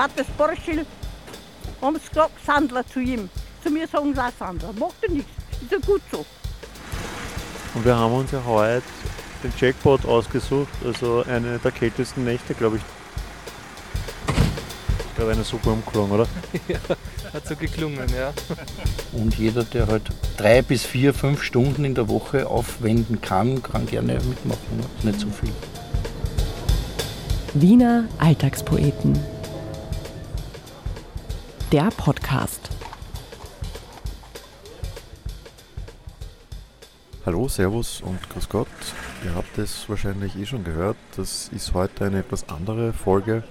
Vater 0.00 0.24
Sporschil, 0.24 0.86
haben 1.82 1.96
sie 1.96 2.08
gesagt, 2.08 2.30
Sandler 2.46 2.86
zu 2.86 3.00
ihm. 3.00 3.28
Zu 3.62 3.68
mir 3.68 3.86
sagen 3.86 4.14
sie 4.14 4.24
auch 4.24 4.32
Sandler. 4.38 4.72
Macht 4.72 4.94
ja 5.02 5.12
nichts, 5.12 5.30
ist 5.60 5.70
ja 5.70 5.76
gut 5.76 6.00
so. 6.10 6.24
Und 7.74 7.84
wir 7.84 7.94
haben 7.94 8.14
uns 8.14 8.30
ja 8.30 8.42
heute 8.46 8.82
den 9.44 9.52
Jackpot 9.58 10.06
ausgesucht, 10.06 10.70
also 10.86 11.22
eine 11.28 11.58
der 11.58 11.70
kältesten 11.70 12.24
Nächte, 12.24 12.54
glaube 12.54 12.78
ich. 12.78 12.82
Gerade 15.18 15.32
eine 15.32 15.44
super 15.44 15.72
Umklung, 15.72 16.10
oder? 16.10 16.26
ja, 16.68 16.78
hat 17.34 17.46
so 17.46 17.54
geklungen, 17.54 18.08
ja. 18.08 18.32
Und 19.12 19.34
jeder, 19.34 19.64
der 19.64 19.86
halt 19.86 20.04
drei 20.38 20.62
bis 20.62 20.82
vier, 20.82 21.12
fünf 21.12 21.42
Stunden 21.42 21.84
in 21.84 21.94
der 21.94 22.08
Woche 22.08 22.46
aufwenden 22.46 23.20
kann, 23.20 23.62
kann 23.62 23.84
gerne 23.84 24.14
mitmachen. 24.14 24.80
Nicht 25.02 25.20
so 25.20 25.26
viel. 25.28 25.52
Wiener 27.52 28.04
Alltagspoeten. 28.16 29.39
Der 31.72 31.88
Podcast. 31.96 32.68
Hallo, 37.24 37.46
Servus 37.46 38.00
und 38.00 38.28
Grüß 38.28 38.48
Gott. 38.48 38.66
Ihr 39.24 39.36
habt 39.36 39.56
es 39.56 39.88
wahrscheinlich 39.88 40.36
eh 40.36 40.46
schon 40.46 40.64
gehört. 40.64 40.96
Das 41.16 41.48
ist 41.54 41.72
heute 41.72 42.06
eine 42.06 42.18
etwas 42.18 42.48
andere 42.48 42.92
Folge 42.92 43.44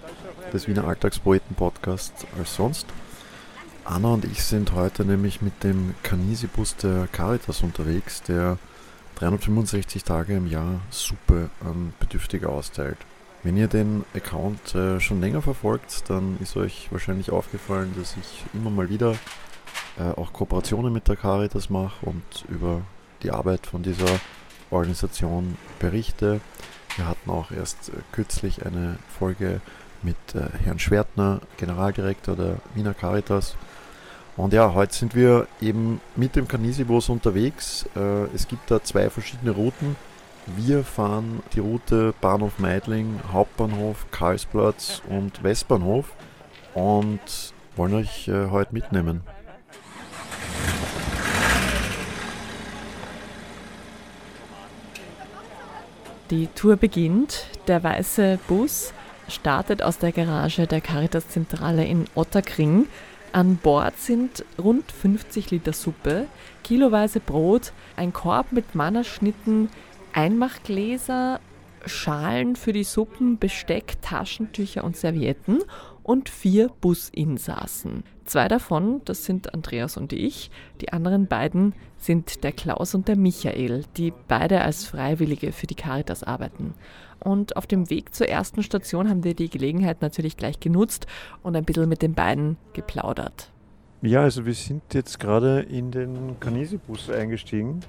des 0.51 0.67
Wiener 0.67 0.83
Alltagspoeten 0.83 1.55
Podcasts 1.55 2.25
als 2.37 2.55
sonst. 2.55 2.87
Anna 3.85 4.09
und 4.09 4.25
ich 4.25 4.43
sind 4.43 4.73
heute 4.73 5.05
nämlich 5.05 5.41
mit 5.41 5.63
dem 5.63 5.95
Canisibus 6.03 6.75
der 6.75 7.07
Caritas 7.07 7.61
unterwegs, 7.63 8.21
der 8.23 8.57
365 9.15 10.03
Tage 10.03 10.35
im 10.35 10.47
Jahr 10.47 10.81
Suppe 10.89 11.51
an 11.61 11.93
Bedürftige 12.01 12.49
austeilt. 12.49 12.97
Wenn 13.41 13.55
ihr 13.55 13.67
den 13.67 14.03
Account 14.13 14.75
äh, 14.75 14.99
schon 14.99 15.21
länger 15.21 15.41
verfolgt, 15.41 16.09
dann 16.09 16.37
ist 16.41 16.57
euch 16.57 16.89
wahrscheinlich 16.91 17.31
aufgefallen, 17.31 17.93
dass 17.97 18.17
ich 18.17 18.43
immer 18.53 18.69
mal 18.69 18.89
wieder 18.89 19.15
äh, 19.97 20.19
auch 20.19 20.33
Kooperationen 20.33 20.91
mit 20.91 21.07
der 21.07 21.15
Caritas 21.15 21.69
mache 21.69 22.05
und 22.05 22.23
über 22.49 22.81
die 23.23 23.31
Arbeit 23.31 23.65
von 23.65 23.81
dieser 23.81 24.19
Organisation 24.71 25.57
berichte. 25.79 26.41
Wir 26.97 27.07
hatten 27.07 27.29
auch 27.29 27.51
erst 27.51 27.89
äh, 27.89 27.93
kürzlich 28.11 28.65
eine 28.65 28.97
Folge 29.17 29.61
mit 30.01 30.17
äh, 30.35 30.49
Herrn 30.65 30.79
Schwertner, 30.79 31.39
Generaldirektor 31.55 32.35
der 32.35 32.57
Wiener 32.75 32.93
Caritas. 32.93 33.55
Und 34.35 34.53
ja, 34.53 34.73
heute 34.73 34.93
sind 34.93 35.15
wir 35.15 35.47
eben 35.61 36.01
mit 36.15 36.35
dem 36.35 36.47
Canisibus 36.47 37.09
unterwegs. 37.09 37.85
Äh, 37.95 38.25
es 38.35 38.47
gibt 38.47 38.69
da 38.69 38.83
zwei 38.83 39.09
verschiedene 39.09 39.51
Routen. 39.51 39.95
Wir 40.55 40.83
fahren 40.83 41.41
die 41.53 41.59
Route 41.59 42.13
Bahnhof 42.21 42.59
Meidling, 42.59 43.19
Hauptbahnhof, 43.31 44.07
Karlsplatz 44.11 45.01
und 45.07 45.43
Westbahnhof 45.43 46.13
und 46.73 47.19
wollen 47.75 47.93
euch 47.93 48.27
heute 48.27 48.73
mitnehmen. 48.73 49.21
Die 56.29 56.47
Tour 56.47 56.75
beginnt. 56.75 57.47
Der 57.67 57.83
weiße 57.83 58.39
Bus 58.47 58.93
startet 59.27 59.81
aus 59.81 59.97
der 59.97 60.11
Garage 60.11 60.67
der 60.67 60.81
Caritas-Zentrale 60.81 61.85
in 61.85 62.05
Otterkring. 62.15 62.87
An 63.31 63.57
Bord 63.57 63.97
sind 63.97 64.43
rund 64.57 64.91
50 64.91 65.51
Liter 65.51 65.73
Suppe, 65.73 66.25
kiloweise 66.63 67.19
Brot, 67.19 67.73
ein 67.95 68.11
Korb 68.11 68.51
mit 68.51 68.73
Mannerschnitten, 68.73 69.69
Einmachgläser, 70.13 71.39
Schalen 71.85 72.55
für 72.55 72.73
die 72.73 72.83
Suppen, 72.83 73.37
Besteck, 73.37 74.01
Taschentücher 74.01 74.83
und 74.83 74.97
Servietten 74.97 75.59
und 76.03 76.29
vier 76.29 76.69
Businsassen. 76.81 78.03
Zwei 78.25 78.47
davon, 78.47 79.01
das 79.05 79.25
sind 79.25 79.53
Andreas 79.53 79.97
und 79.97 80.13
ich, 80.13 80.51
die 80.81 80.91
anderen 80.91 81.27
beiden 81.27 81.73
sind 81.97 82.43
der 82.43 82.51
Klaus 82.51 82.95
und 82.95 83.07
der 83.07 83.15
Michael, 83.15 83.85
die 83.97 84.13
beide 84.27 84.61
als 84.61 84.85
Freiwillige 84.85 85.51
für 85.51 85.67
die 85.67 85.75
Caritas 85.75 86.23
arbeiten. 86.23 86.73
Und 87.19 87.57
auf 87.57 87.67
dem 87.67 87.89
Weg 87.89 88.15
zur 88.15 88.27
ersten 88.27 88.63
Station 88.63 89.09
haben 89.09 89.23
wir 89.23 89.33
die 89.33 89.49
Gelegenheit 89.49 90.01
natürlich 90.01 90.37
gleich 90.37 90.59
genutzt 90.59 91.05
und 91.43 91.55
ein 91.55 91.65
bisschen 91.65 91.89
mit 91.89 92.01
den 92.01 92.13
beiden 92.13 92.57
geplaudert. 92.73 93.51
Ja, 94.01 94.21
also 94.21 94.45
wir 94.45 94.53
sind 94.53 94.81
jetzt 94.93 95.19
gerade 95.19 95.59
in 95.59 95.91
den 95.91 96.39
Canisibus 96.39 97.09
eingestiegen 97.09 97.81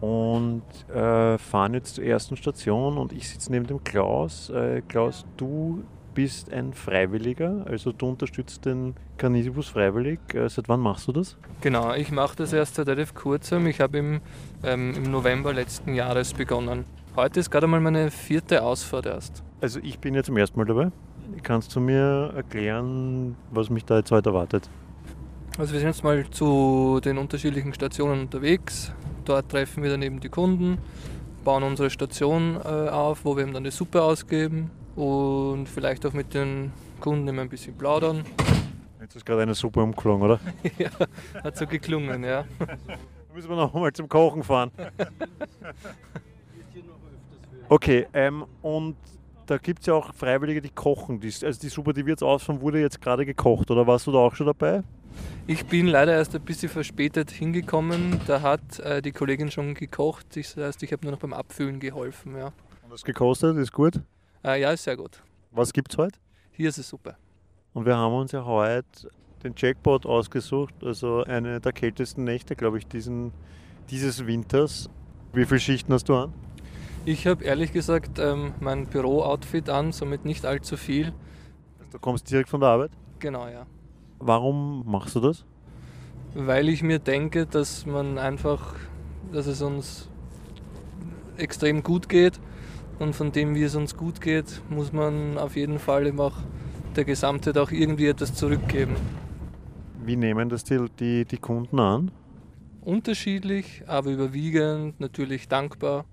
und 0.00 0.62
äh, 0.94 1.38
fahren 1.38 1.74
jetzt 1.74 1.94
zur 1.96 2.04
ersten 2.04 2.36
Station 2.36 2.98
und 2.98 3.12
ich 3.12 3.28
sitze 3.28 3.50
neben 3.50 3.66
dem 3.66 3.82
Klaus. 3.82 4.50
Äh, 4.50 4.82
Klaus, 4.86 5.24
du 5.36 5.84
bist 6.14 6.50
ein 6.50 6.72
Freiwilliger, 6.72 7.66
also 7.68 7.92
du 7.92 8.08
unterstützt 8.08 8.64
den 8.64 8.94
Canisibus 9.18 9.68
freiwillig. 9.68 10.18
Äh, 10.34 10.48
seit 10.48 10.68
wann 10.68 10.80
machst 10.80 11.08
du 11.08 11.12
das? 11.12 11.36
Genau, 11.60 11.94
ich 11.94 12.10
mache 12.10 12.36
das 12.36 12.52
erst 12.52 12.76
seit 12.76 12.88
relativ 12.88 13.14
kurzem. 13.14 13.66
Ich 13.66 13.80
habe 13.80 13.98
im, 13.98 14.20
ähm, 14.64 14.94
im 14.96 15.10
November 15.10 15.52
letzten 15.52 15.94
Jahres 15.94 16.32
begonnen. 16.32 16.84
Heute 17.16 17.40
ist 17.40 17.50
gerade 17.50 17.66
mal 17.66 17.80
meine 17.80 18.10
vierte 18.10 18.62
Ausfahrt 18.62 19.06
erst. 19.06 19.42
Also 19.60 19.78
ich 19.82 19.98
bin 19.98 20.14
jetzt 20.14 20.26
zum 20.26 20.36
ersten 20.36 20.58
Mal 20.58 20.66
dabei. 20.66 20.90
Kannst 21.42 21.74
du 21.74 21.80
mir 21.80 22.32
erklären, 22.34 23.36
was 23.50 23.70
mich 23.70 23.84
da 23.84 23.98
jetzt 23.98 24.10
heute 24.10 24.30
erwartet? 24.30 24.68
Also 25.58 25.72
wir 25.72 25.80
sind 25.80 25.88
jetzt 25.88 26.04
mal 26.04 26.28
zu 26.30 27.00
den 27.04 27.18
unterschiedlichen 27.18 27.72
Stationen 27.72 28.22
unterwegs. 28.22 28.92
Dort 29.26 29.50
treffen 29.50 29.82
wir 29.82 29.90
dann 29.90 30.02
eben 30.02 30.20
die 30.20 30.28
Kunden, 30.28 30.78
bauen 31.44 31.64
unsere 31.64 31.90
Station 31.90 32.56
äh, 32.64 32.68
auf, 32.68 33.24
wo 33.24 33.36
wir 33.36 33.42
eben 33.42 33.52
dann 33.52 33.64
die 33.64 33.72
Suppe 33.72 34.00
ausgeben 34.00 34.70
und 34.94 35.68
vielleicht 35.68 36.06
auch 36.06 36.12
mit 36.12 36.32
den 36.32 36.72
Kunden 37.00 37.26
immer 37.26 37.42
ein 37.42 37.48
bisschen 37.48 37.76
plaudern. 37.76 38.24
Jetzt 39.00 39.16
ist 39.16 39.26
gerade 39.26 39.42
eine 39.42 39.54
Suppe 39.54 39.82
umgelungen, 39.82 40.22
oder? 40.22 40.40
ja, 40.78 40.90
hat 41.42 41.56
so 41.56 41.66
geklungen, 41.66 42.22
ja. 42.22 42.44
Da 42.58 42.76
müssen 43.34 43.50
wir 43.50 43.56
noch 43.56 43.74
mal 43.74 43.92
zum 43.92 44.08
Kochen 44.08 44.44
fahren. 44.44 44.70
Okay, 47.68 48.06
ähm, 48.14 48.44
und 48.62 48.96
da 49.46 49.58
gibt 49.58 49.80
es 49.80 49.86
ja 49.86 49.94
auch 49.94 50.14
Freiwillige, 50.14 50.62
die 50.62 50.70
kochen. 50.70 51.18
Die, 51.18 51.32
also 51.44 51.60
die 51.60 51.68
Suppe, 51.68 51.92
die 51.92 52.06
wir 52.06 52.12
jetzt 52.12 52.22
ausfahren, 52.22 52.60
wurde 52.60 52.80
jetzt 52.80 53.00
gerade 53.00 53.26
gekocht, 53.26 53.72
oder 53.72 53.84
warst 53.88 54.06
du 54.06 54.12
da 54.12 54.18
auch 54.18 54.36
schon 54.36 54.46
dabei? 54.46 54.84
Ich 55.46 55.66
bin 55.66 55.86
leider 55.86 56.12
erst 56.12 56.34
ein 56.34 56.42
bisschen 56.42 56.68
verspätet 56.68 57.30
hingekommen. 57.30 58.20
Da 58.26 58.42
hat 58.42 58.80
äh, 58.80 59.00
die 59.00 59.12
Kollegin 59.12 59.50
schon 59.50 59.74
gekocht. 59.74 60.36
Das 60.36 60.56
heißt, 60.56 60.82
ich 60.82 60.92
habe 60.92 61.04
nur 61.04 61.12
noch 61.12 61.20
beim 61.20 61.32
Abfüllen 61.32 61.78
geholfen. 61.78 62.36
Ja. 62.36 62.46
Und 62.82 62.92
das 62.92 63.04
gekostet, 63.04 63.56
ist 63.56 63.72
gut? 63.72 64.00
Äh, 64.44 64.60
ja, 64.60 64.72
ist 64.72 64.84
sehr 64.84 64.96
gut. 64.96 65.22
Was 65.52 65.72
gibt 65.72 65.92
es 65.92 65.98
heute? 65.98 66.18
Hier 66.50 66.68
ist 66.68 66.78
es 66.78 66.88
super. 66.88 67.16
Und 67.74 67.86
wir 67.86 67.96
haben 67.96 68.14
uns 68.14 68.32
ja 68.32 68.44
heute 68.44 69.10
den 69.44 69.54
Jackpot 69.56 70.06
ausgesucht, 70.06 70.74
also 70.82 71.22
eine 71.24 71.60
der 71.60 71.72
kältesten 71.72 72.24
Nächte, 72.24 72.56
glaube 72.56 72.78
ich, 72.78 72.86
diesen, 72.86 73.32
dieses 73.90 74.26
Winters. 74.26 74.88
Wie 75.32 75.44
viele 75.44 75.60
Schichten 75.60 75.92
hast 75.92 76.08
du 76.08 76.16
an? 76.16 76.32
Ich 77.04 77.26
habe 77.26 77.44
ehrlich 77.44 77.72
gesagt 77.72 78.18
ähm, 78.18 78.52
mein 78.58 78.86
Büro-Outfit 78.86 79.68
an, 79.68 79.92
somit 79.92 80.24
nicht 80.24 80.44
allzu 80.44 80.76
viel. 80.76 81.12
Also 81.78 81.92
du 81.92 81.98
kommst 81.98 82.30
direkt 82.30 82.48
von 82.48 82.60
der 82.60 82.70
Arbeit? 82.70 82.90
Genau, 83.20 83.46
ja. 83.46 83.66
Warum 84.18 84.84
machst 84.86 85.16
du 85.16 85.20
das? 85.20 85.44
Weil 86.34 86.68
ich 86.68 86.82
mir 86.82 86.98
denke, 86.98 87.46
dass 87.46 87.86
man 87.86 88.18
einfach, 88.18 88.74
dass 89.32 89.46
es 89.46 89.62
uns 89.62 90.08
extrem 91.36 91.82
gut 91.82 92.08
geht 92.08 92.40
und 92.98 93.14
von 93.14 93.32
dem, 93.32 93.54
wie 93.54 93.62
es 93.62 93.74
uns 93.74 93.96
gut 93.96 94.20
geht, 94.20 94.62
muss 94.70 94.92
man 94.92 95.38
auf 95.38 95.56
jeden 95.56 95.78
Fall 95.78 96.06
eben 96.06 96.20
auch 96.20 96.36
der 96.94 97.04
Gesamtheit 97.04 97.58
auch 97.58 97.70
irgendwie 97.70 98.06
etwas 98.06 98.34
zurückgeben. 98.34 98.96
Wie 100.04 100.16
nehmen 100.16 100.48
das 100.48 100.64
die, 100.64 100.86
die, 100.98 101.24
die 101.24 101.38
Kunden 101.38 101.78
an? 101.78 102.10
Unterschiedlich, 102.82 103.82
aber 103.86 104.10
überwiegend 104.10 105.00
natürlich 105.00 105.48
dankbar, 105.48 106.04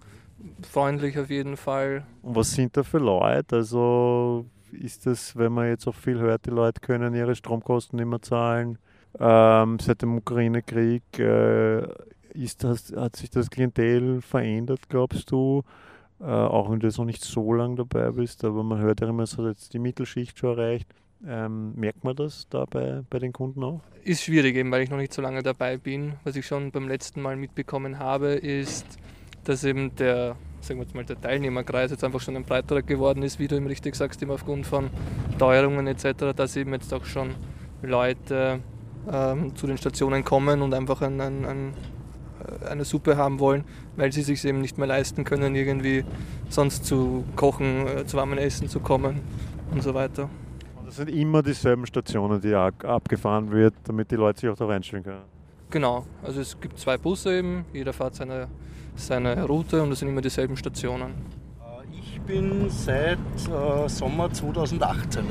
freundlich 0.61 1.19
auf 1.19 1.29
jeden 1.29 1.55
Fall. 1.55 2.05
Und 2.21 2.35
was 2.35 2.51
sind 2.51 2.75
da 2.75 2.83
für 2.83 2.97
Leute? 2.97 3.57
Also 3.57 4.45
ist 4.79 5.05
das, 5.05 5.35
wenn 5.35 5.51
man 5.51 5.67
jetzt 5.67 5.87
auch 5.87 5.95
viel 5.95 6.19
hört, 6.19 6.45
die 6.45 6.51
Leute 6.51 6.81
können 6.81 7.13
ihre 7.13 7.35
Stromkosten 7.35 7.97
nicht 7.97 8.07
mehr 8.07 8.21
zahlen. 8.21 8.77
Ähm, 9.19 9.77
seit 9.79 10.01
dem 10.01 10.17
Ukraine-Krieg 10.17 11.03
äh, 11.19 11.83
hat 12.95 13.15
sich 13.15 13.29
das 13.29 13.49
Klientel 13.49 14.21
verändert, 14.21 14.89
glaubst 14.89 15.31
du? 15.31 15.63
Äh, 16.19 16.25
auch 16.25 16.71
wenn 16.71 16.79
du 16.79 16.87
jetzt 16.87 16.97
noch 16.97 17.05
nicht 17.05 17.23
so 17.23 17.53
lange 17.53 17.75
dabei 17.75 18.11
bist, 18.11 18.43
aber 18.43 18.63
man 18.63 18.79
hört 18.79 19.01
ja 19.01 19.09
immer, 19.09 19.23
es 19.23 19.37
hat 19.37 19.45
jetzt 19.45 19.73
die 19.73 19.79
Mittelschicht 19.79 20.37
schon 20.37 20.57
erreicht. 20.57 20.87
Ähm, 21.25 21.73
merkt 21.75 22.03
man 22.03 22.15
das 22.15 22.47
da 22.49 22.65
bei, 22.65 23.01
bei 23.09 23.19
den 23.19 23.31
Kunden 23.31 23.63
auch? 23.63 23.81
Ist 24.03 24.23
schwierig, 24.23 24.55
eben 24.55 24.71
weil 24.71 24.83
ich 24.83 24.89
noch 24.89 24.97
nicht 24.97 25.13
so 25.13 25.21
lange 25.21 25.41
dabei 25.41 25.77
bin. 25.77 26.13
Was 26.23 26.35
ich 26.35 26.45
schon 26.45 26.71
beim 26.71 26.87
letzten 26.87 27.21
Mal 27.21 27.37
mitbekommen 27.37 27.99
habe, 27.99 28.33
ist, 28.33 28.85
dass 29.45 29.63
eben 29.63 29.95
der 29.95 30.35
sagen 30.63 30.79
wir 30.79 30.85
jetzt 30.85 30.95
mal, 30.95 31.03
der 31.05 31.19
Teilnehmerkreis 31.19 31.91
jetzt 31.91 32.03
einfach 32.03 32.19
schon 32.19 32.35
ein 32.35 32.43
breiterer 32.43 32.81
geworden 32.81 33.23
ist, 33.23 33.39
wie 33.39 33.47
du 33.47 33.55
ihm 33.55 33.67
richtig 33.67 33.95
sagst, 33.95 34.21
eben 34.21 34.31
aufgrund 34.31 34.65
von 34.65 34.89
Teuerungen 35.37 35.87
etc., 35.87 36.33
dass 36.35 36.55
eben 36.55 36.73
jetzt 36.73 36.93
auch 36.93 37.05
schon 37.05 37.31
Leute 37.81 38.59
ähm, 39.11 39.55
zu 39.55 39.67
den 39.67 39.77
Stationen 39.77 40.23
kommen 40.23 40.61
und 40.61 40.73
einfach 40.73 41.01
ein, 41.01 41.19
ein, 41.19 41.45
ein, 41.45 41.73
äh, 42.63 42.67
eine 42.67 42.85
Suppe 42.85 43.17
haben 43.17 43.39
wollen, 43.39 43.65
weil 43.97 44.11
sie 44.13 44.21
sich 44.21 44.43
eben 44.45 44.61
nicht 44.61 44.77
mehr 44.77 44.87
leisten 44.87 45.25
können, 45.25 45.55
irgendwie 45.55 46.05
sonst 46.49 46.85
zu 46.85 47.25
kochen, 47.35 47.87
äh, 47.87 48.05
zu 48.05 48.15
warmen 48.17 48.37
Essen 48.37 48.69
zu 48.69 48.79
kommen 48.79 49.19
und 49.71 49.83
so 49.83 49.93
weiter. 49.93 50.29
Das 50.85 50.97
sind 50.97 51.09
immer 51.09 51.41
dieselben 51.41 51.85
Stationen, 51.85 52.39
die 52.39 52.53
ab- 52.53 52.85
abgefahren 52.85 53.51
wird, 53.51 53.73
damit 53.85 54.11
die 54.11 54.15
Leute 54.15 54.39
sich 54.41 54.49
auch 54.49 54.55
da 54.55 54.65
reinstellen 54.67 55.03
können. 55.03 55.21
Genau, 55.69 56.05
also 56.21 56.39
es 56.39 56.59
gibt 56.61 56.77
zwei 56.77 56.97
Busse 56.97 57.39
eben, 57.39 57.65
jeder 57.73 57.91
fährt 57.93 58.13
seine, 58.13 58.47
seine 58.95 59.43
Route 59.45 59.81
und 59.81 59.91
es 59.91 59.99
sind 59.99 60.09
immer 60.09 60.21
dieselben 60.21 60.57
Stationen. 60.57 61.11
Äh, 61.11 61.97
Ich 61.97 62.21
bin 62.21 62.69
seit 62.69 63.17
äh, 63.17 63.89
Sommer 63.89 64.31
2018 64.31 65.23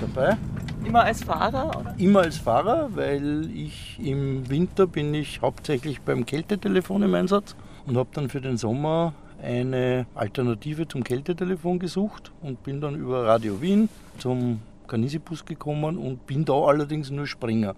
dabei. 0.00 0.36
Immer 0.84 1.02
als 1.02 1.24
Fahrer? 1.24 1.80
Oder? 1.80 1.94
Immer 1.98 2.20
als 2.20 2.38
Fahrer, 2.38 2.90
weil 2.94 3.50
ich 3.52 3.98
im 4.02 4.48
Winter 4.48 4.86
bin 4.86 5.12
ich 5.14 5.42
hauptsächlich 5.42 6.00
beim 6.00 6.24
Kältetelefon 6.24 7.02
im 7.02 7.14
Einsatz 7.14 7.56
und 7.86 7.96
habe 7.96 8.08
dann 8.12 8.28
für 8.28 8.40
den 8.40 8.56
Sommer 8.56 9.12
eine 9.42 10.06
Alternative 10.14 10.86
zum 10.88 11.02
Kältetelefon 11.04 11.78
gesucht 11.78 12.32
und 12.40 12.62
bin 12.62 12.80
dann 12.80 12.94
über 12.94 13.26
Radio 13.26 13.60
Wien 13.60 13.88
zum 14.18 14.60
Canisibus 14.86 15.44
gekommen 15.44 15.98
und 15.98 16.26
bin 16.26 16.44
da 16.44 16.54
allerdings 16.54 17.10
nur 17.10 17.26
Springer, 17.26 17.74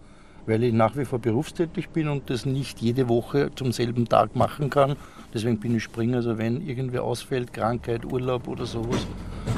weil 0.46 0.64
ich 0.64 0.72
nach 0.72 0.96
wie 0.96 1.04
vor 1.04 1.18
berufstätig 1.18 1.90
bin 1.90 2.08
und 2.08 2.30
das 2.30 2.46
nicht 2.46 2.80
jede 2.80 3.08
Woche 3.08 3.50
zum 3.54 3.72
selben 3.72 4.08
Tag 4.08 4.34
machen 4.34 4.70
kann. 4.70 4.96
Deswegen 5.34 5.58
bin 5.58 5.76
ich 5.76 5.82
Springer. 5.82 6.16
Also 6.16 6.38
wenn 6.38 6.66
irgendwer 6.66 7.04
ausfällt, 7.04 7.52
Krankheit, 7.52 8.04
Urlaub 8.04 8.48
oder 8.48 8.66
sowas, 8.66 9.06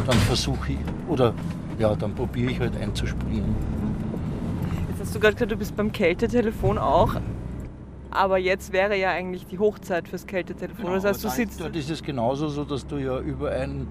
dann 0.06 0.16
versuche 0.18 0.72
ich 0.72 0.78
oder 1.08 1.34
ja, 1.78 1.94
dann 1.94 2.14
probiere 2.14 2.52
ich 2.52 2.60
halt 2.60 2.76
einzuspringen. 2.76 3.54
Jetzt 4.90 5.00
hast 5.00 5.14
du 5.14 5.20
gerade 5.20 5.34
gesagt, 5.34 5.52
du 5.52 5.56
bist 5.56 5.76
beim 5.76 5.92
Kältetelefon 5.92 6.78
auch. 6.78 7.16
Aber 8.10 8.38
jetzt 8.38 8.72
wäre 8.72 8.98
ja 8.98 9.10
eigentlich 9.10 9.46
die 9.46 9.58
Hochzeit 9.58 10.08
fürs 10.08 10.26
Kältetelefon. 10.26 10.92
das 10.92 11.04
heißt, 11.04 11.24
du 11.24 11.28
sitzt. 11.28 11.60
Dort 11.60 11.76
ist 11.76 11.90
es 11.90 12.02
genauso 12.02 12.48
so, 12.48 12.64
dass 12.64 12.86
du 12.86 12.98
ja 12.98 13.20
über 13.20 13.52
ein, 13.52 13.86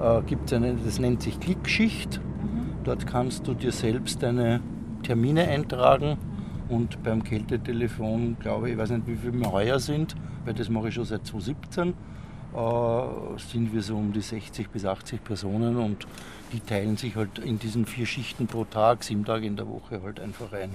äh, 0.00 0.20
gibt 0.22 0.52
eine, 0.52 0.74
das 0.74 0.98
nennt 0.98 1.22
sich 1.22 1.40
Klickschicht. 1.40 2.20
Dort 2.84 3.06
kannst 3.06 3.46
du 3.46 3.54
dir 3.54 3.72
selbst 3.72 4.22
deine 4.22 4.60
Termine 5.04 5.46
eintragen. 5.48 6.18
Und 6.68 7.02
beim 7.02 7.22
Kältetelefon, 7.22 8.36
glaube 8.40 8.66
ich, 8.68 8.72
ich 8.72 8.78
weiß 8.78 8.90
nicht, 8.90 9.06
wie 9.06 9.16
viele 9.16 9.34
wir 9.34 9.52
heuer 9.52 9.78
sind, 9.78 10.14
weil 10.44 10.54
das 10.54 10.68
mache 10.68 10.88
ich 10.88 10.94
schon 10.94 11.04
seit 11.04 11.26
2017, 11.26 11.88
äh, 11.88 11.92
sind 13.38 13.72
wir 13.74 13.82
so 13.82 13.96
um 13.96 14.12
die 14.12 14.20
60 14.22 14.70
bis 14.70 14.84
80 14.84 15.22
Personen 15.22 15.76
und 15.76 16.06
die 16.52 16.60
teilen 16.60 16.96
sich 16.96 17.16
halt 17.16 17.38
in 17.38 17.58
diesen 17.58 17.84
vier 17.84 18.06
Schichten 18.06 18.46
pro 18.46 18.64
Tag, 18.64 19.02
sieben 19.04 19.24
Tage 19.24 19.46
in 19.46 19.56
der 19.56 19.68
Woche 19.68 20.00
halt 20.02 20.20
einfach 20.20 20.52
ein. 20.52 20.70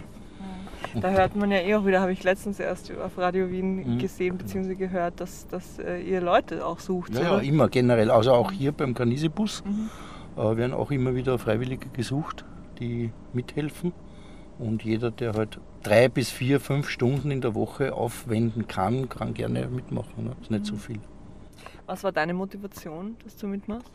Da 1.01 1.09
hört 1.09 1.35
man 1.35 1.51
ja 1.51 1.57
eh 1.59 1.75
auch 1.75 1.85
wieder, 1.85 1.99
habe 2.01 2.11
ich 2.13 2.23
letztens 2.23 2.59
erst 2.59 2.91
auf 2.97 3.17
Radio 3.17 3.49
Wien 3.49 3.95
Mhm. 3.95 3.97
gesehen 3.99 4.37
bzw. 4.37 4.75
gehört, 4.75 5.19
dass, 5.19 5.47
dass 5.47 5.79
äh, 5.79 6.01
ihr 6.01 6.21
Leute 6.21 6.65
auch 6.65 6.79
sucht. 6.79 7.13
Ja, 7.15 7.21
ja, 7.21 7.37
immer 7.39 7.67
generell. 7.67 8.11
Also 8.11 8.31
auch 8.33 8.51
hier 8.51 8.71
beim 8.71 8.93
Canisibus 8.93 9.63
Mhm. 9.65 9.89
äh, 10.37 10.57
werden 10.57 10.73
auch 10.73 10.91
immer 10.91 11.15
wieder 11.15 11.37
Freiwillige 11.39 11.89
gesucht, 11.89 12.45
die 12.79 13.11
mithelfen. 13.33 13.91
Und 14.59 14.83
jeder, 14.83 15.09
der 15.09 15.33
halt 15.33 15.59
drei 15.83 16.09
bis 16.09 16.29
vier, 16.29 16.59
fünf 16.59 16.89
Stunden 16.89 17.31
in 17.31 17.41
der 17.41 17.55
Woche 17.55 17.93
aufwenden 17.93 18.67
kann, 18.67 19.07
kann 19.09 19.33
gerne 19.33 19.67
mitmachen. 19.67 20.25
Ne? 20.25 20.35
ist 20.41 20.51
nicht 20.51 20.65
so 20.65 20.75
viel. 20.75 20.99
Was 21.85 22.03
war 22.03 22.11
deine 22.11 22.33
Motivation, 22.33 23.15
dass 23.23 23.35
du 23.37 23.47
mitmachst? 23.47 23.89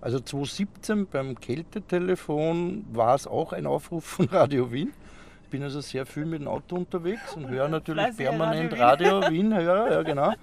Also 0.00 0.20
2017 0.20 1.06
beim 1.06 1.38
Kältetelefon 1.38 2.84
war 2.92 3.14
es 3.14 3.26
auch 3.26 3.52
ein 3.52 3.66
Aufruf 3.66 4.04
von 4.04 4.26
Radio 4.26 4.70
Wien. 4.70 4.92
Ich 5.48 5.50
bin 5.50 5.62
also 5.62 5.80
sehr 5.80 6.04
viel 6.04 6.26
mit 6.26 6.42
dem 6.42 6.48
Auto 6.48 6.76
unterwegs 6.76 7.34
und 7.34 7.48
höre 7.48 7.68
natürlich 7.68 8.14
permanent 8.18 8.78
Radio 8.78 9.20
Radio 9.20 9.32
Wien. 9.32 9.50
Ja, 9.50 9.90
ja, 9.90 10.02
genau. 10.02 10.34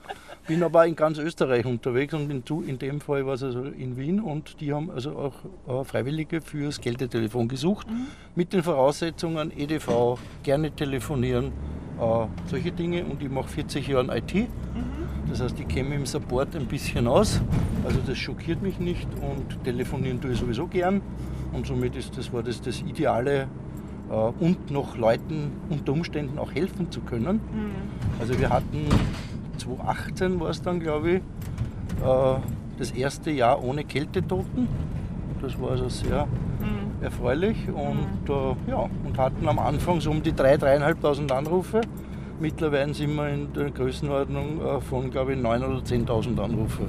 Bin 0.47 0.63
aber 0.63 0.87
in 0.87 0.95
ganz 0.95 1.19
Österreich 1.19 1.63
unterwegs 1.63 2.15
und 2.15 2.31
in, 2.31 2.43
in 2.67 2.79
dem 2.79 2.99
Fall 2.99 3.23
war 3.23 3.35
es 3.35 3.43
also 3.43 3.65
in 3.65 3.97
Wien 3.97 4.19
und 4.19 4.59
die 4.59 4.73
haben 4.73 4.89
also 4.89 5.15
auch 5.15 5.81
äh, 5.81 5.83
Freiwillige 5.83 6.41
fürs 6.41 6.81
Kältetelefon 6.81 7.47
gesucht. 7.47 7.85
Mit 8.33 8.51
den 8.51 8.63
Voraussetzungen 8.63 9.51
EDV, 9.55 10.17
gerne 10.41 10.71
telefonieren, 10.71 11.51
äh, 12.01 12.25
solche 12.47 12.71
Dinge. 12.71 13.05
Und 13.05 13.21
ich 13.21 13.29
mache 13.29 13.49
40 13.49 13.87
Jahre 13.87 14.17
IT. 14.17 14.47
Das 15.29 15.39
heißt, 15.39 15.59
ich 15.59 15.67
mich 15.67 15.93
im 15.93 16.07
Support 16.07 16.55
ein 16.55 16.65
bisschen 16.65 17.07
aus. 17.07 17.41
Also 17.85 17.99
das 18.07 18.17
schockiert 18.17 18.63
mich 18.63 18.79
nicht 18.79 19.07
und 19.21 19.63
telefonieren 19.63 20.19
tue 20.19 20.31
ich 20.31 20.39
sowieso 20.39 20.65
gern. 20.65 21.03
Und 21.53 21.67
somit 21.67 21.95
ist 21.95 22.17
das, 22.17 22.33
war 22.33 22.41
das 22.41 22.59
das 22.59 22.81
Ideale 22.81 23.47
und 24.09 24.69
noch 24.69 24.97
Leuten 24.97 25.51
unter 25.69 25.93
Umständen 25.93 26.37
auch 26.37 26.53
helfen 26.53 26.91
zu 26.91 27.01
können. 27.01 27.41
Also 28.19 28.39
wir 28.39 28.49
hatten 28.49 28.87
2018 29.57 30.39
war 30.39 30.49
es 30.49 30.61
dann, 30.61 30.79
glaube 30.79 31.11
ich, 31.11 31.17
äh, 31.17 32.39
das 32.77 32.91
erste 32.91 33.31
Jahr 33.31 33.63
ohne 33.63 33.83
Kältetoten. 33.83 34.67
Das 35.41 35.59
war 35.59 35.71
also 35.71 35.89
sehr 35.89 36.27
erfreulich 37.01 37.57
und, 37.67 38.29
äh, 38.29 38.71
ja, 38.71 38.89
und 39.05 39.17
hatten 39.17 39.47
am 39.47 39.59
Anfang 39.59 40.01
so 40.01 40.11
um 40.11 40.23
die 40.23 40.31
3.000, 40.31 40.81
3.500 40.81 41.31
Anrufe. 41.31 41.81
Mittlerweile 42.39 42.93
sind 42.93 43.15
wir 43.15 43.29
in 43.29 43.53
der 43.53 43.71
Größenordnung 43.71 44.61
äh, 44.61 44.81
von, 44.81 45.09
glaube 45.09 45.33
ich, 45.33 45.39
9.000 45.39 45.65
oder 45.65 45.79
10.000 45.79 46.39
Anrufe. 46.39 46.87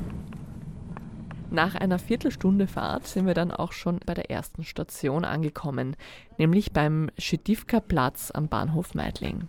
Nach 1.51 1.75
einer 1.75 1.99
Viertelstunde 1.99 2.67
Fahrt 2.67 3.07
sind 3.07 3.27
wir 3.27 3.35
dann 3.35 3.53
auch 3.53 3.73
schon 3.73 4.01
bei 4.05 4.15
der 4.15 4.31
ersten 4.31 4.65
Station 4.65 5.25
angekommen, 5.25 5.97
nämlich 6.39 6.73
beim 6.73 7.11
Schedivka 7.19 7.81
Platz 7.81 8.31
am 8.33 8.49
Bahnhof 8.49 8.95
Meidling. 8.95 9.49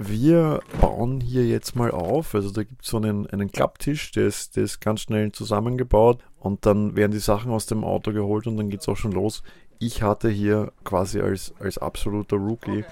Wir 0.00 0.60
bauen 0.80 1.20
hier 1.20 1.44
jetzt 1.44 1.74
mal 1.74 1.90
auf. 1.90 2.36
Also 2.36 2.52
da 2.52 2.62
gibt 2.62 2.84
es 2.84 2.90
so 2.90 2.98
einen, 2.98 3.26
einen 3.26 3.50
Klapptisch, 3.50 4.12
der 4.12 4.28
ist, 4.28 4.54
der 4.54 4.62
ist 4.62 4.80
ganz 4.80 5.00
schnell 5.00 5.32
zusammengebaut 5.32 6.22
und 6.38 6.64
dann 6.64 6.94
werden 6.94 7.10
die 7.10 7.18
Sachen 7.18 7.50
aus 7.50 7.66
dem 7.66 7.82
Auto 7.82 8.12
geholt 8.12 8.46
und 8.46 8.56
dann 8.56 8.70
geht 8.70 8.82
es 8.82 8.88
auch 8.88 8.96
schon 8.96 9.10
los. 9.10 9.42
Ich 9.80 10.02
hatte 10.02 10.28
hier 10.28 10.72
quasi 10.84 11.20
als, 11.20 11.52
als 11.60 11.78
absoluter 11.78 12.36
Rookie 12.36 12.84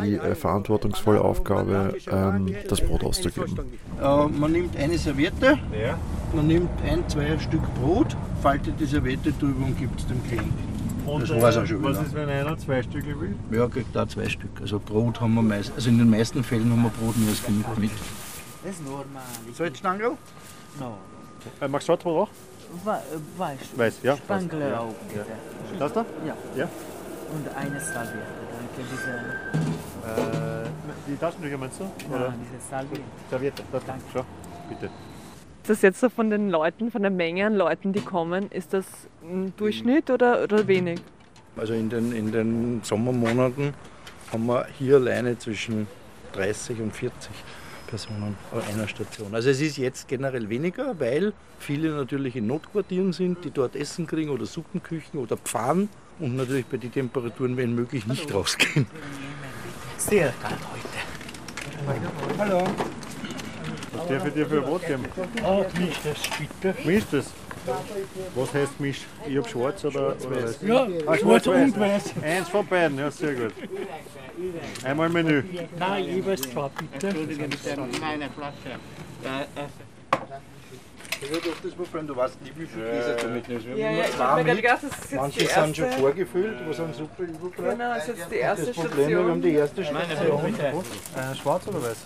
die 0.00 0.16
äh, 0.16 0.34
verantwortungsvolle 0.34 1.20
Aufgabe, 1.22 1.94
ähm, 2.10 2.54
das 2.68 2.80
Brot 2.82 3.04
auszugeben. 3.04 3.58
Äh, 4.00 4.26
man 4.26 4.52
nimmt 4.52 4.76
eine 4.76 4.98
Serviette, 4.98 5.58
man 6.34 6.46
nimmt 6.46 6.68
ein, 6.82 7.08
zwei 7.08 7.38
Stück 7.38 7.62
Brot, 7.76 8.14
faltet 8.42 8.78
die 8.78 8.84
Serviette 8.84 9.32
drüber 9.32 9.64
und 9.64 9.78
gibt 9.78 9.98
es 10.00 10.06
dem 10.06 10.22
Klienten. 10.26 10.76
Das 11.20 11.30
war's 11.40 11.56
auch 11.56 11.64
schon 11.64 11.82
Was 11.84 11.96
wieder. 11.96 12.06
ist, 12.06 12.14
wenn 12.14 12.28
einer 12.28 12.58
zwei 12.58 12.82
Stücke 12.82 13.18
will? 13.20 13.36
Ja, 13.52 13.68
kriegt 13.68 13.94
da 13.94 14.08
zwei 14.08 14.28
Stück. 14.28 14.50
Also 14.60 14.80
Brot 14.80 15.20
haben 15.20 15.34
wir 15.34 15.42
meist, 15.42 15.72
also 15.74 15.88
in 15.88 15.98
den 15.98 16.10
meisten 16.10 16.42
Fällen 16.42 16.70
haben 16.70 16.82
wir 16.82 16.90
Brot 16.90 17.16
mehr 17.16 17.28
als 17.30 17.42
genug 17.44 17.78
mit. 17.78 17.92
Salzstangel? 19.54 20.12
Äh, 21.60 21.68
magst 21.68 21.86
du 21.88 21.92
Schwarzbrot 21.92 22.28
auch? 22.28 22.30
Weiß. 22.84 23.58
Weiß, 23.76 23.98
ja. 24.02 24.16
Spangler 24.16 24.68
ja. 24.68 24.80
auch, 24.80 24.94
bitte. 25.08 25.26
Das 25.78 25.92
da? 25.92 26.04
Ja. 26.26 26.34
Ja. 26.56 26.68
Und 27.32 27.56
eine 27.56 27.80
Salviette. 27.80 28.18
Danke, 28.76 28.90
diese, 28.92 29.10
Äh, 30.06 30.68
die 31.08 31.16
Taschentücher 31.16 31.58
meinst 31.58 31.80
du? 31.80 31.84
Oder? 32.14 32.28
nein, 32.28 32.40
diese 32.42 32.68
Salviette. 32.70 33.02
Serviette. 33.30 33.62
Das 33.72 33.84
da. 33.84 33.92
Danke. 33.92 34.04
Schau, 34.12 34.24
bitte. 34.68 34.86
Ist 34.86 35.70
das 35.70 35.82
jetzt 35.82 36.00
so 36.00 36.08
von 36.08 36.30
den 36.30 36.48
Leuten, 36.50 36.92
von 36.92 37.02
der 37.02 37.10
Menge 37.10 37.44
an 37.46 37.56
Leuten, 37.56 37.92
die 37.92 38.00
kommen, 38.00 38.50
ist 38.52 38.72
das 38.72 38.86
ein 39.22 39.52
Durchschnitt 39.56 40.10
oder, 40.10 40.44
oder 40.44 40.68
wenig? 40.68 41.00
Also 41.56 41.72
in 41.72 41.88
den, 41.88 42.12
in 42.12 42.30
den 42.30 42.80
Sommermonaten 42.84 43.74
haben 44.32 44.46
wir 44.46 44.66
hier 44.78 44.96
alleine 44.96 45.36
zwischen 45.38 45.88
30 46.34 46.80
und 46.80 46.94
40 46.94 47.30
Personen 47.86 48.36
auf 48.52 48.68
einer 48.68 48.88
Station. 48.88 49.34
Also 49.34 49.50
es 49.50 49.60
ist 49.60 49.76
jetzt 49.76 50.08
generell 50.08 50.48
weniger, 50.48 50.98
weil 50.98 51.32
viele 51.58 51.90
natürlich 51.90 52.36
in 52.36 52.46
Notquartieren 52.46 53.12
sind, 53.12 53.44
die 53.44 53.50
dort 53.50 53.76
Essen 53.76 54.06
kriegen 54.06 54.30
oder 54.30 54.46
Suppenküchen 54.46 55.20
oder 55.20 55.36
Pfannen 55.36 55.88
und 56.18 56.36
natürlich 56.36 56.66
bei 56.66 56.76
den 56.76 56.92
Temperaturen, 56.92 57.56
wenn 57.56 57.74
möglich, 57.74 58.06
nicht 58.06 58.32
rausgehen. 58.32 58.86
Sehr 59.96 60.32
kalt 60.42 60.58
heute. 60.72 62.38
Hallo. 62.38 62.64
Was 63.92 64.08
darf 64.08 64.26
ich 64.26 64.34
dir 64.34 64.46
für 64.46 64.58
ein 64.58 64.64
Brot 64.64 64.86
geben? 64.86 65.04
Oh, 65.44 65.64
nicht 65.78 66.00
das 66.04 66.18
bitte. 66.38 66.74
Mischtes. 66.86 67.26
Was 68.34 68.54
heißt 68.54 68.80
Misch? 68.80 69.00
Ich 69.28 69.36
hab 69.36 69.48
schwarz 69.48 69.84
oder, 69.84 70.16
oder 70.24 70.42
weiß? 70.42 70.58
Ja, 70.62 70.86
Ah, 71.06 71.16
schwarz 71.16 71.46
und 71.46 71.80
weiß. 71.80 72.14
Eins 72.22 72.48
von 72.48 72.66
beiden, 72.66 72.98
ja, 72.98 73.10
sehr 73.10 73.34
gut. 73.34 73.52
Einmal 74.84 75.08
Menü. 75.08 75.42
Nein, 75.78 76.04
jeweils 76.04 76.42
zwei, 76.42 76.68
bitte. 76.68 77.12
Du 82.06 82.16
weißt 82.16 82.42
nicht, 82.42 82.58
wie 82.58 82.66
viel 82.66 82.82
Gläser 82.82 83.14
du 83.16 83.28
mitnimmst. 83.28 83.66
Wir 83.66 83.76
Ja, 83.76 83.86
haben 83.88 83.96
ja, 83.96 84.02
nur 84.02 84.04
ich 84.04 84.10
zwei 84.16 84.24
habe 84.24 84.44
mir 84.44 84.44
gerade 84.44 84.56
mit. 84.56 84.62
gedacht, 84.64 84.82
das 84.82 84.90
ist 84.90 85.10
jetzt 85.10 85.20
Manche 85.20 85.38
die 85.38 85.46
sind 85.46 85.76
schon 85.76 85.90
vorgefüllt, 85.92 86.58
wo 86.66 86.72
sind 86.72 86.94
super 86.94 87.22
überbleibt. 87.22 87.56
Genau, 87.56 87.94
das 87.94 88.08
ist 88.08 88.18
jetzt 88.18 88.30
die 88.30 88.36
erste 88.36 88.66
Das 88.66 88.76
Problem, 88.76 89.08
wir 89.08 89.18
haben 89.18 89.42
die 89.42 89.52
erste 89.54 89.84
Station. 89.84 90.54
Äh, 90.54 91.34
schwarz 91.34 91.66
oder 91.68 91.82
weiß? 91.82 91.96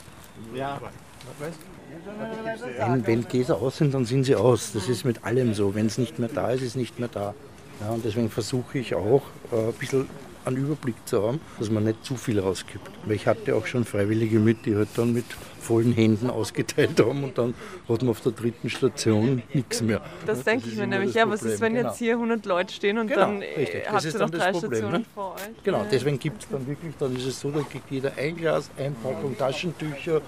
Wenn, 2.78 3.06
wenn 3.06 3.28
Gläser 3.28 3.56
aus 3.60 3.78
sind, 3.78 3.94
dann 3.94 4.04
sind 4.04 4.24
sie 4.24 4.36
aus. 4.36 4.72
Das 4.72 4.88
ist 4.88 5.04
mit 5.04 5.24
allem 5.24 5.54
so. 5.54 5.74
Wenn 5.74 5.86
es 5.86 5.98
nicht 5.98 6.18
mehr 6.18 6.28
da 6.28 6.50
ist, 6.50 6.62
ist 6.62 6.68
es 6.68 6.74
nicht 6.76 6.98
mehr 6.98 7.08
da. 7.08 7.34
Ja, 7.80 7.90
und 7.90 8.04
deswegen 8.04 8.30
versuche 8.30 8.78
ich 8.78 8.94
auch 8.94 9.22
äh, 9.52 9.68
ein 9.68 9.72
bisschen 9.72 10.08
einen 10.44 10.56
Überblick 10.56 10.96
zu 11.06 11.22
haben, 11.22 11.40
dass 11.58 11.70
man 11.70 11.84
nicht 11.84 12.04
zu 12.04 12.16
viel 12.16 12.40
rausgibt. 12.40 12.90
Weil 13.04 13.16
ich 13.16 13.26
hatte 13.26 13.54
auch 13.54 13.66
schon 13.66 13.84
Freiwillige 13.84 14.38
mit, 14.38 14.64
die 14.66 14.74
halt 14.76 14.88
dann 14.96 15.12
mit 15.12 15.24
vollen 15.60 15.92
Händen 15.92 16.30
ausgeteilt 16.30 16.98
haben 17.00 17.22
und 17.22 17.36
dann 17.36 17.54
hat 17.88 18.00
man 18.02 18.08
auf 18.10 18.20
der 18.22 18.32
dritten 18.32 18.70
Station 18.70 19.42
nichts 19.52 19.82
mehr. 19.82 20.00
Das 20.26 20.42
denke 20.42 20.68
ich 20.68 20.76
mir 20.76 20.86
nämlich. 20.86 21.14
Ja, 21.14 21.28
was 21.28 21.42
ist, 21.42 21.60
wenn 21.60 21.74
genau. 21.74 21.88
jetzt 21.90 21.98
hier 21.98 22.14
100 22.14 22.46
Leute 22.46 22.72
stehen 22.74 22.98
und 22.98 23.08
Genau, 23.08 23.20
dann 23.20 23.38
richtig. 23.40 23.74
äh, 23.74 23.82
Das 23.84 23.92
habt 23.92 24.04
ist 24.04 24.14
ihr 24.14 24.20
noch 24.20 24.30
dann 24.30 24.40
drei 24.40 24.52
Problem, 24.52 24.70
Stationen 24.72 25.00
ne? 25.02 25.06
vor 25.14 25.34
euch? 25.34 25.62
Genau, 25.64 25.78
Ja. 25.78 25.86
deswegen 25.90 26.18
gibt 26.18 26.42
es 26.42 26.48
dann 26.48 26.66
wirklich, 26.66 26.94
dann 26.98 27.14
ist 27.14 27.26
es 27.26 27.38
so, 27.40 27.50
da 27.50 27.60
kriegt 27.60 27.90
jeder 27.90 28.12
ein 28.16 28.36
Glas, 28.36 28.70
eine 28.78 28.94
Packung 29.02 29.36
Taschentücher. 29.36 30.16
Äh, 30.16 30.20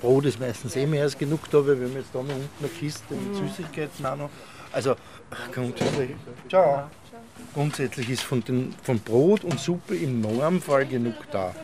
Brot 0.00 0.24
ist 0.24 0.40
meistens 0.40 0.74
eh 0.76 0.86
mehr 0.86 1.04
als 1.04 1.16
genug 1.16 1.48
da, 1.50 1.58
weil 1.66 1.78
wir 1.80 1.86
haben 1.88 1.94
jetzt 1.96 2.10
da 2.12 2.18
noch 2.22 2.28
unten 2.34 2.48
eine 2.60 2.68
Kiste 2.68 3.14
mit 3.14 3.36
Süßigkeiten 3.36 4.04
auch 4.04 4.16
noch. 4.16 4.30
Also 4.72 4.94
grundsätzlich, 5.52 6.10
ciao. 6.48 6.84
Grundsätzlich 7.54 8.10
ist 8.10 8.22
von, 8.22 8.42
den, 8.44 8.74
von 8.82 8.98
Brot 8.98 9.44
und 9.44 9.58
Suppe 9.58 9.96
im 9.96 10.20
Normalfall 10.20 10.86
genug 10.86 11.14
da. 11.30 11.54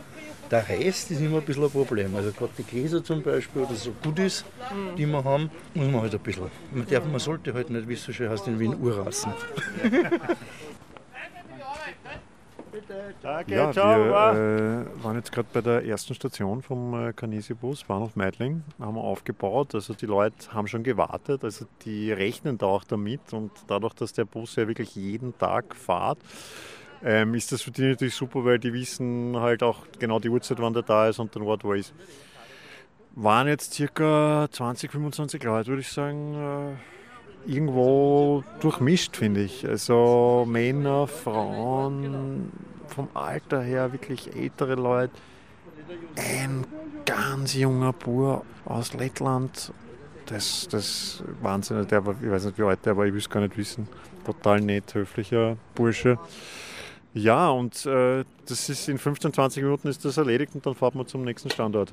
Der 0.51 0.67
Rest 0.67 1.11
ist 1.11 1.21
immer 1.21 1.37
ein 1.37 1.43
bisschen 1.43 1.63
ein 1.63 1.69
Problem. 1.69 2.15
Also 2.15 2.31
gerade 2.31 2.51
die 2.57 2.63
Gläser 2.63 3.03
zum 3.03 3.21
Beispiel 3.21 3.61
oder 3.61 3.75
so 3.75 3.93
Goodies, 4.03 4.43
die 4.97 5.05
wir 5.05 5.23
haben, 5.23 5.51
muss 5.75 5.87
man 5.87 6.01
halt 6.01 6.13
ein 6.13 6.19
bisschen. 6.19 6.49
Man, 6.71 6.87
darf, 6.87 7.05
man 7.05 7.19
sollte 7.19 7.53
halt 7.53 7.69
nicht, 7.69 7.87
wie 7.87 7.93
es 7.93 8.03
so 8.03 8.11
schön 8.11 8.29
heißt, 8.29 8.47
in 8.47 8.59
Wien 8.59 8.75
urrassen. 8.81 9.31
Danke, 13.21 13.53
Ja, 13.53 13.71
ciao. 13.71 13.87
wir 14.05 14.85
äh, 14.97 15.03
waren 15.03 15.15
jetzt 15.15 15.31
gerade 15.31 15.47
bei 15.53 15.61
der 15.61 15.85
ersten 15.85 16.13
Station 16.15 16.61
vom 16.61 17.09
äh, 17.09 17.13
Canesi-Bus, 17.13 17.83
Bahnhof 17.83 18.15
Meidling, 18.15 18.63
haben 18.79 18.95
wir 18.95 19.03
aufgebaut. 19.03 19.75
Also 19.75 19.93
die 19.93 20.05
Leute 20.05 20.51
haben 20.53 20.67
schon 20.67 20.83
gewartet, 20.83 21.43
also 21.43 21.65
die 21.85 22.11
rechnen 22.11 22.57
da 22.57 22.65
auch 22.65 22.83
damit 22.83 23.33
und 23.33 23.51
dadurch, 23.67 23.93
dass 23.93 24.13
der 24.13 24.25
Bus 24.25 24.55
ja 24.55 24.67
wirklich 24.67 24.95
jeden 24.95 25.37
Tag 25.37 25.75
fährt, 25.75 26.17
ähm, 27.03 27.33
ist 27.35 27.51
das 27.51 27.61
für 27.61 27.71
die 27.71 27.83
natürlich 27.83 28.15
super, 28.15 28.43
weil 28.43 28.59
die 28.59 28.73
wissen 28.73 29.37
halt 29.37 29.61
auch 29.63 29.85
genau 29.99 30.19
die 30.19 30.29
Uhrzeit, 30.29 30.59
wann 30.59 30.73
der 30.73 30.83
da 30.83 31.07
ist 31.09 31.19
und 31.19 31.33
den 31.35 31.43
Ort, 31.43 31.63
wo 31.63 31.73
er 31.73 31.79
ist. 31.79 31.93
Waren 33.15 33.47
jetzt 33.47 33.73
circa 33.73 34.47
20, 34.49 34.91
25 34.91 35.43
Leute, 35.43 35.67
würde 35.69 35.81
ich 35.81 35.89
sagen. 35.89 36.33
Äh, 36.35 37.49
irgendwo 37.49 38.43
durchmischt, 38.59 39.15
finde 39.15 39.41
ich. 39.41 39.67
Also 39.67 40.45
Männer, 40.47 41.07
Frauen, 41.07 42.51
vom 42.89 43.07
Alter 43.13 43.61
her 43.61 43.91
wirklich 43.91 44.35
ältere 44.35 44.75
Leute. 44.75 45.13
Ein 46.15 46.65
ganz 47.05 47.53
junger 47.53 47.93
Bur 47.93 48.45
aus 48.65 48.93
Lettland. 48.93 49.71
Das, 50.25 50.67
das 50.69 51.23
Wahnsinn. 51.41 51.87
Der 51.87 52.05
war, 52.05 52.15
ich 52.21 52.29
weiß 52.29 52.45
nicht 52.45 52.59
wie 52.59 52.63
alt 52.63 52.85
der 52.85 52.95
war, 52.95 53.05
ich 53.05 53.13
will 53.13 53.19
es 53.19 53.29
gar 53.29 53.39
nicht 53.41 53.57
wissen. 53.57 53.87
Total 54.25 54.59
nett, 54.61 54.93
höflicher 54.93 55.57
Bursche. 55.73 56.19
Ja, 57.13 57.49
und 57.49 57.85
äh, 57.87 58.23
das 58.47 58.69
ist 58.69 58.87
in 58.87 58.99
15, 58.99 59.33
20 59.33 59.63
Minuten 59.63 59.87
ist 59.87 60.05
das 60.05 60.17
erledigt 60.17 60.53
und 60.53 60.65
dann 60.65 60.75
fahren 60.75 60.95
wir 60.95 61.07
zum 61.07 61.23
nächsten 61.23 61.49
Standort. 61.49 61.91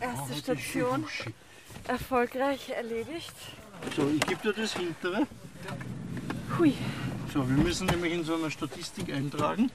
Erste 0.00 0.34
Station 0.34 1.04
erfolgreich 1.88 2.70
erledigt. 2.70 3.34
So, 3.96 4.02
ich 4.14 4.20
gebe 4.26 4.40
dir 4.42 4.52
das 4.52 4.74
hintere. 4.74 5.26
Hui. 6.58 6.74
So, 7.32 7.48
wir 7.48 7.56
müssen 7.56 7.86
nämlich 7.86 8.14
in 8.14 8.24
so 8.24 8.34
einer 8.34 8.50
Statistik 8.50 9.12
eintragen, 9.12 9.70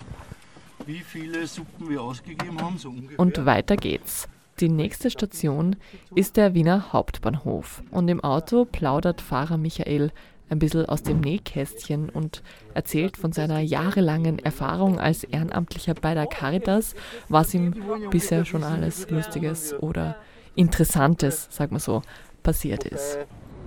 wie 0.86 1.00
viele 1.00 1.46
Suppen 1.48 1.90
wir 1.90 2.02
ausgegeben 2.02 2.62
haben, 2.62 2.78
so 2.78 2.90
ungefähr. 2.90 3.20
Und 3.20 3.46
weiter 3.46 3.76
geht's. 3.76 4.28
Die 4.60 4.70
nächste 4.70 5.10
Station 5.10 5.76
ist 6.14 6.38
der 6.38 6.54
Wiener 6.54 6.94
Hauptbahnhof. 6.94 7.84
Und 7.92 8.08
im 8.10 8.24
Auto 8.24 8.66
plaudert 8.66 9.22
Fahrer 9.22 9.58
Michael 9.58 10.12
ein 10.52 10.60
bisschen 10.60 10.86
aus 10.86 11.02
dem 11.02 11.22
Nähkästchen 11.22 12.10
und 12.10 12.44
erzählt 12.74 13.18
von 13.18 13.32
seiner 13.32 13.60
jahrelangen 13.60 14.38
Erfahrung 14.40 15.00
als 15.00 15.24
Ehrenamtlicher 15.24 15.94
bei 15.94 16.14
der 16.14 16.28
Caritas, 16.28 16.94
was 17.30 17.54
ihm 17.54 17.74
bisher 18.12 18.46
schon 18.46 18.64
alles 18.64 19.10
Lustiges 19.10 19.74
oder 19.74 20.18
Interessantes, 20.56 21.48
sag 21.50 21.72
mal 21.72 21.80
so, 21.80 22.02
passiert 22.44 22.84
ist. 22.84 23.18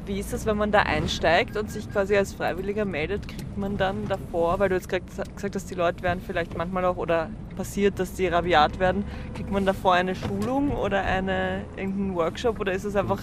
Wie 0.06 0.18
ist 0.18 0.34
es, 0.34 0.44
wenn 0.44 0.58
man 0.58 0.70
da 0.70 0.80
einsteigt 0.80 1.56
und 1.56 1.70
sich 1.70 1.90
quasi 1.90 2.14
als 2.14 2.34
Freiwilliger 2.34 2.84
meldet? 2.84 3.26
Kriegt 3.26 3.56
man 3.56 3.78
dann 3.78 4.06
davor, 4.06 4.58
weil 4.58 4.68
du 4.68 4.74
jetzt 4.74 4.88
gerade 4.88 5.04
gesagt 5.34 5.54
hast, 5.54 5.70
die 5.70 5.74
Leute 5.74 6.02
werden 6.02 6.20
vielleicht 6.24 6.56
manchmal 6.58 6.84
auch 6.84 6.98
oder 6.98 7.30
passiert, 7.56 7.98
dass 7.98 8.12
die 8.12 8.26
rabiat 8.26 8.78
werden, 8.78 9.04
kriegt 9.34 9.50
man 9.50 9.64
davor 9.64 9.94
eine 9.94 10.14
Schulung 10.14 10.72
oder 10.72 11.02
eine, 11.02 11.62
irgendeinen 11.76 12.14
Workshop 12.16 12.60
oder 12.60 12.72
ist 12.72 12.84
es 12.84 12.96
einfach 12.96 13.20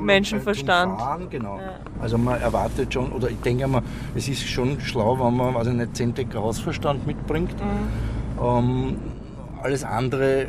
Menschenverstand. 0.00 0.98
Fahren, 0.98 1.28
genau. 1.28 1.58
Ja. 1.58 1.72
Also 2.00 2.16
man 2.16 2.40
erwartet 2.40 2.94
schon, 2.94 3.12
oder 3.12 3.28
ich 3.28 3.40
denke 3.40 3.66
mal, 3.66 3.82
es 4.14 4.28
ist 4.28 4.48
schon 4.48 4.80
schlau, 4.80 5.18
wenn 5.18 5.36
man, 5.36 5.66
ich 5.66 5.72
nicht, 5.74 5.96
10 5.96 6.14
Decker 6.14 6.40
Hausverstand 6.40 7.06
mitbringt. 7.06 7.56
Mhm. 7.60 8.42
Ähm, 8.42 8.96
alles 9.62 9.84
andere, 9.84 10.46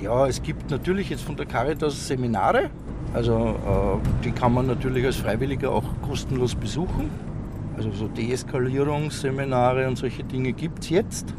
ja, 0.00 0.26
es 0.26 0.42
gibt 0.42 0.70
natürlich 0.70 1.10
jetzt 1.10 1.22
von 1.22 1.36
der 1.36 1.44
Caritas 1.44 2.06
Seminare. 2.06 2.70
Also 3.14 3.32
äh, 3.32 4.24
die 4.24 4.32
kann 4.32 4.52
man 4.52 4.66
natürlich 4.66 5.06
als 5.06 5.16
Freiwilliger 5.16 5.70
auch 5.70 5.84
kostenlos 6.02 6.54
besuchen. 6.54 7.10
Also 7.76 7.90
so 7.92 8.08
Deeskalierungsseminare 8.08 9.86
und 9.88 9.96
solche 9.96 10.24
Dinge 10.24 10.52
gibt 10.52 10.82
es 10.82 10.90
jetzt. 10.90 11.34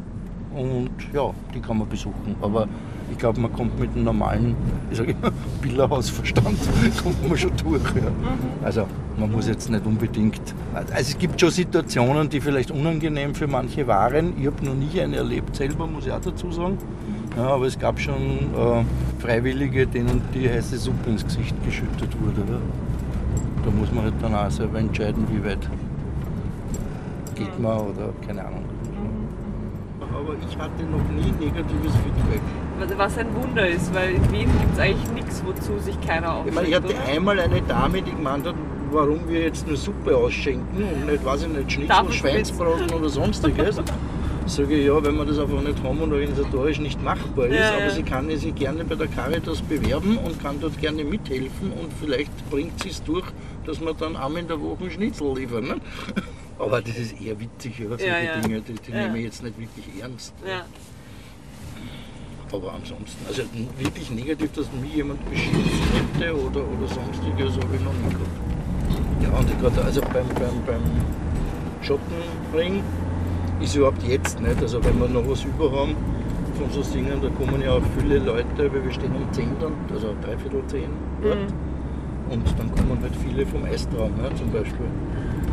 Und 0.55 0.89
ja, 1.13 1.31
die 1.53 1.59
kann 1.59 1.77
man 1.77 1.89
besuchen. 1.89 2.35
Aber 2.41 2.67
ich 3.11 3.17
glaube, 3.17 3.41
man 3.41 3.51
kommt 3.51 3.77
mit 3.77 3.91
einem 3.91 4.05
normalen, 4.05 4.55
ich 4.89 4.97
sage 4.97 5.11
immer, 5.11 5.31
Bilderhausverstand, 5.61 6.57
kommt 7.03 7.27
man 7.27 7.37
schon 7.37 7.51
durch. 7.57 7.83
Ja. 7.95 8.11
Also 8.63 8.87
man 9.17 9.31
muss 9.31 9.47
jetzt 9.47 9.69
nicht 9.69 9.85
unbedingt. 9.85 10.41
Also 10.73 10.93
es 10.95 11.17
gibt 11.17 11.39
schon 11.39 11.51
Situationen, 11.51 12.29
die 12.29 12.39
vielleicht 12.39 12.71
unangenehm 12.71 13.35
für 13.35 13.47
manche 13.47 13.85
waren. 13.85 14.33
Ich 14.39 14.47
habe 14.47 14.65
noch 14.65 14.75
nie 14.75 15.01
eine 15.01 15.17
erlebt 15.17 15.57
selber, 15.57 15.87
muss 15.87 16.05
ich 16.05 16.11
auch 16.13 16.21
dazu 16.21 16.51
sagen. 16.51 16.77
Ja, 17.35 17.47
aber 17.47 17.65
es 17.65 17.77
gab 17.77 17.99
schon 17.99 18.13
äh, 18.15 19.21
Freiwillige, 19.21 19.85
denen 19.85 20.21
die 20.33 20.49
heiße 20.49 20.77
Suppe 20.77 21.09
ins 21.09 21.25
Gesicht 21.25 21.55
geschüttet 21.65 22.09
wurde. 22.21 22.49
Ja. 22.49 22.59
Da 23.65 23.71
muss 23.71 23.91
man 23.91 24.05
halt 24.05 24.13
dann 24.21 24.35
auch 24.35 24.49
selber 24.49 24.79
entscheiden, 24.79 25.25
wie 25.29 25.43
weit 25.43 25.69
geht 27.35 27.59
man 27.59 27.77
oder 27.79 28.13
keine 28.25 28.45
Ahnung. 28.45 28.63
Aber 29.99 30.33
ich 30.49 30.57
hatte 30.57 30.83
noch 30.83 31.03
nie 31.13 31.45
negatives 31.45 31.93
Feedback. 32.03 32.41
Was 32.97 33.17
ein 33.17 33.27
Wunder 33.35 33.67
ist, 33.67 33.93
weil 33.93 34.15
in 34.15 34.31
Wien 34.31 34.49
gibt 34.59 34.73
es 34.73 34.79
eigentlich 34.79 35.11
nichts, 35.11 35.43
wozu 35.45 35.77
sich 35.79 35.99
keiner 36.01 36.41
Ich 36.45 36.53
meine, 36.53 36.67
ich 36.67 36.75
hatte 36.75 36.93
einmal 37.05 37.39
eine 37.39 37.61
Dame, 37.61 38.01
die 38.01 38.11
gemeint 38.11 38.45
hat, 38.45 38.55
warum 38.91 39.27
wir 39.27 39.41
jetzt 39.41 39.67
nur 39.67 39.75
Suppe 39.75 40.15
ausschenken 40.15 40.83
und 40.83 41.05
nicht, 41.05 41.25
weiß 41.25 41.43
ich 41.43 41.49
nicht, 41.49 41.71
Schnitzel. 41.71 42.11
Schweinsbraten 42.11 42.89
oder 42.91 43.09
sonstiges. 43.09 43.81
Sage 44.47 44.75
ich, 44.77 44.85
ja, 44.85 45.03
wenn 45.03 45.15
wir 45.17 45.25
das 45.25 45.39
einfach 45.39 45.61
nicht 45.61 45.81
haben 45.83 45.99
und 46.01 46.13
organisatorisch 46.13 46.79
nicht 46.79 47.01
machbar 47.03 47.47
ist, 47.47 47.55
Ja, 47.59 47.71
aber 47.71 47.85
ja. 47.85 47.89
sie 47.89 48.03
kann 48.03 48.29
sich 48.37 48.53
gerne 48.53 48.85
bei 48.85 48.93
der 48.95 49.07
Caritas 49.07 49.61
bewerben 49.63 50.17
und 50.19 50.39
kann 50.39 50.59
dort 50.61 50.79
gerne 50.79 51.03
mithelfen 51.03 51.71
und 51.71 51.91
vielleicht 51.99 52.31
bringt 52.51 52.81
sie 52.83 52.89
es 52.89 53.01
durch, 53.03 53.25
dass 53.65 53.81
wir 53.81 53.93
dann 53.95 54.15
einmal 54.15 54.41
in 54.43 54.47
der 54.47 54.61
Woche 54.61 54.91
Schnitzel 54.91 55.35
liefern. 55.35 55.65
Ne? 55.67 55.75
Aber 56.59 56.79
das 56.81 56.95
ist 56.95 57.19
eher 57.19 57.37
witzig, 57.39 57.79
ja, 57.79 57.89
solche 57.89 58.05
Ja. 58.05 58.39
Dinge, 58.39 58.61
die, 58.61 58.73
die 58.73 58.91
Ja. 58.91 58.97
nehme 59.07 59.17
ich 59.17 59.25
jetzt 59.25 59.43
nicht 59.43 59.59
wirklich 59.59 59.85
ernst. 60.01 60.33
Aber 62.53 62.73
ansonsten, 62.73 63.25
also 63.27 63.41
wirklich 63.79 64.11
negativ, 64.11 64.51
dass 64.53 64.67
mich 64.81 64.93
jemand 64.95 65.27
beschimpft 65.29 65.59
hätte 66.19 66.33
oder, 66.33 66.61
oder 66.61 66.87
sonstiges, 66.87 67.55
habe 67.57 67.75
ich 67.75 67.81
noch 67.81 67.93
nie 67.93 68.13
gehabt. 68.13 69.23
Ja, 69.23 69.29
und 69.39 69.49
ich 69.49 69.59
gerade, 69.59 69.83
also 69.83 70.01
beim, 70.01 70.27
beim, 70.35 70.63
beim 70.65 70.81
Schottenring 71.81 72.83
ist 73.61 73.75
überhaupt 73.75 74.03
jetzt 74.03 74.41
nicht. 74.41 74.61
Also 74.61 74.83
wenn 74.83 74.99
wir 74.99 75.07
noch 75.07 75.27
was 75.29 75.43
über 75.43 75.71
haben 75.71 75.95
von 76.57 76.69
so 76.71 76.81
Singen, 76.81 77.21
da 77.21 77.29
kommen 77.29 77.61
ja 77.61 77.71
auch 77.71 77.81
viele 77.97 78.19
Leute, 78.19 78.73
weil 78.73 78.83
wir 78.83 78.91
stehen 78.91 79.11
um 79.15 79.31
10 79.31 79.49
dann, 79.59 79.73
also 79.93 80.15
dreiviertel 80.21 80.63
10 80.67 80.83
dort. 81.21 81.37
Und 82.29 82.43
dann 82.57 82.71
kommen 82.75 82.99
halt 83.01 83.15
viele 83.15 83.45
vom 83.45 83.65
Eistraum 83.65 84.11
ne, 84.15 84.29
zum 84.35 84.51
Beispiel. 84.51 84.87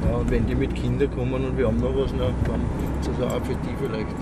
Ja, 0.09 0.17
und 0.17 0.31
wenn 0.31 0.47
die 0.47 0.55
mit 0.55 0.75
Kindern 0.75 1.11
kommen 1.11 1.45
und 1.45 1.59
wir 1.59 1.67
haben 1.67 1.79
noch 1.79 1.95
was, 1.95 2.13
na, 2.17 2.25
dann 2.25 2.61
gibt 2.81 3.03
es 3.03 3.09
also 3.09 3.27
auch 3.27 3.45
für 3.45 3.55
die 3.55 3.75
vielleicht 3.79 4.17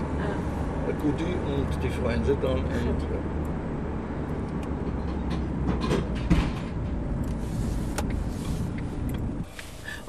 ein 0.87 0.95
Goodie 1.01 1.35
und 1.47 1.83
die 1.83 1.89
freuen 1.89 2.23
sich 2.25 2.35
dann. 2.41 2.57
Und, 2.57 3.01
ja. 3.01 3.19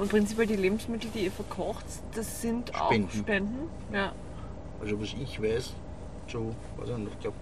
Und 0.03 0.09
prinzipiell 0.09 0.49
die 0.49 0.57
Lebensmittel, 0.57 1.09
die 1.15 1.27
ihr 1.27 1.31
verkocht, 1.31 1.85
das 2.17 2.43
sind 2.43 2.75
auch 2.75 2.87
Spenden. 2.87 3.19
Spenden. 3.19 3.71
Ja. 3.93 4.11
Also 4.81 5.01
was 5.01 5.15
ich 5.15 5.41
weiß, 5.41 5.75
so, 6.27 6.53
weiß 6.77 6.89
ich 6.89 6.97
nicht, 6.97 7.13
ich 7.13 7.21
glaube 7.21 7.37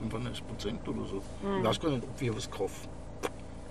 95 0.00 0.48
Prozent 0.48 0.88
oder 0.88 1.04
so. 1.06 1.22
Ich 1.56 1.64
weiß 1.64 1.78
gar 1.78 1.90
nicht, 1.90 2.02
ob 2.02 2.20
wir 2.20 2.36
was 2.36 2.50
kaufen. 2.50 2.88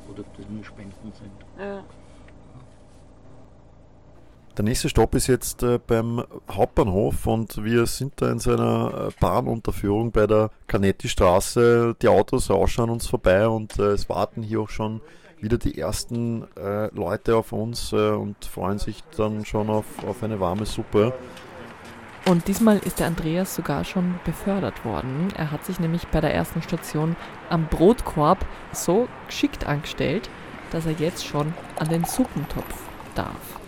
Oder 0.09 0.21
ob 0.21 0.37
das 0.37 0.45
nur 0.49 0.63
Spenden 0.63 1.11
sind. 1.11 1.31
ja. 1.59 1.83
Der 4.55 4.63
nächste 4.63 4.87
Stopp 4.87 5.15
ist 5.15 5.25
jetzt 5.25 5.63
äh, 5.63 5.79
beim 5.85 6.23
Hauptbahnhof 6.49 7.25
und 7.25 7.63
wir 7.63 7.87
sind 7.87 8.13
da 8.21 8.31
in 8.31 8.37
so 8.37 8.53
einer 8.53 9.07
äh, 9.07 9.11
Bahnunterführung 9.19 10.11
bei 10.11 10.27
der 10.27 10.51
Canetti-Straße. 10.67 11.95
Die 11.99 12.07
Autos 12.07 12.51
rauschen 12.51 12.83
an 12.83 12.91
uns 12.91 13.07
vorbei 13.07 13.47
und 13.47 13.79
äh, 13.79 13.93
es 13.93 14.07
warten 14.09 14.43
hier 14.43 14.61
auch 14.61 14.69
schon 14.69 15.01
wieder 15.43 15.57
die 15.57 15.77
ersten 15.77 16.47
äh, 16.57 16.87
Leute 16.95 17.35
auf 17.35 17.51
uns 17.51 17.91
äh, 17.91 18.11
und 18.11 18.43
freuen 18.45 18.79
sich 18.79 19.03
dann 19.17 19.45
schon 19.45 19.69
auf, 19.69 19.85
auf 20.07 20.23
eine 20.23 20.39
warme 20.39 20.65
Suppe. 20.65 21.13
Und 22.25 22.47
diesmal 22.47 22.77
ist 22.77 22.99
der 22.99 23.07
Andreas 23.07 23.53
sogar 23.53 23.83
schon 23.83 24.15
befördert 24.23 24.85
worden. 24.85 25.27
Er 25.35 25.51
hat 25.51 25.65
sich 25.65 25.81
nämlich 25.81 26.07
bei 26.07 26.21
der 26.21 26.33
ersten 26.33 26.61
Station 26.61 27.17
am 27.49 27.67
Brotkorb 27.67 28.45
so 28.71 29.09
geschickt 29.27 29.67
angestellt, 29.67 30.29
dass 30.71 30.85
er 30.85 30.93
jetzt 30.93 31.27
schon 31.27 31.53
an 31.77 31.89
den 31.89 32.05
Suppentopf 32.05 32.81
darf. 33.13 33.59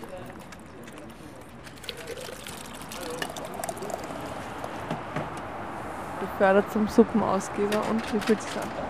Befördert 6.20 6.72
zum 6.72 6.88
Suppenausgeber 6.88 7.82
und 7.90 8.14
wie 8.14 8.20
fühlt 8.20 8.40
sich 8.40 8.56
an? 8.56 8.85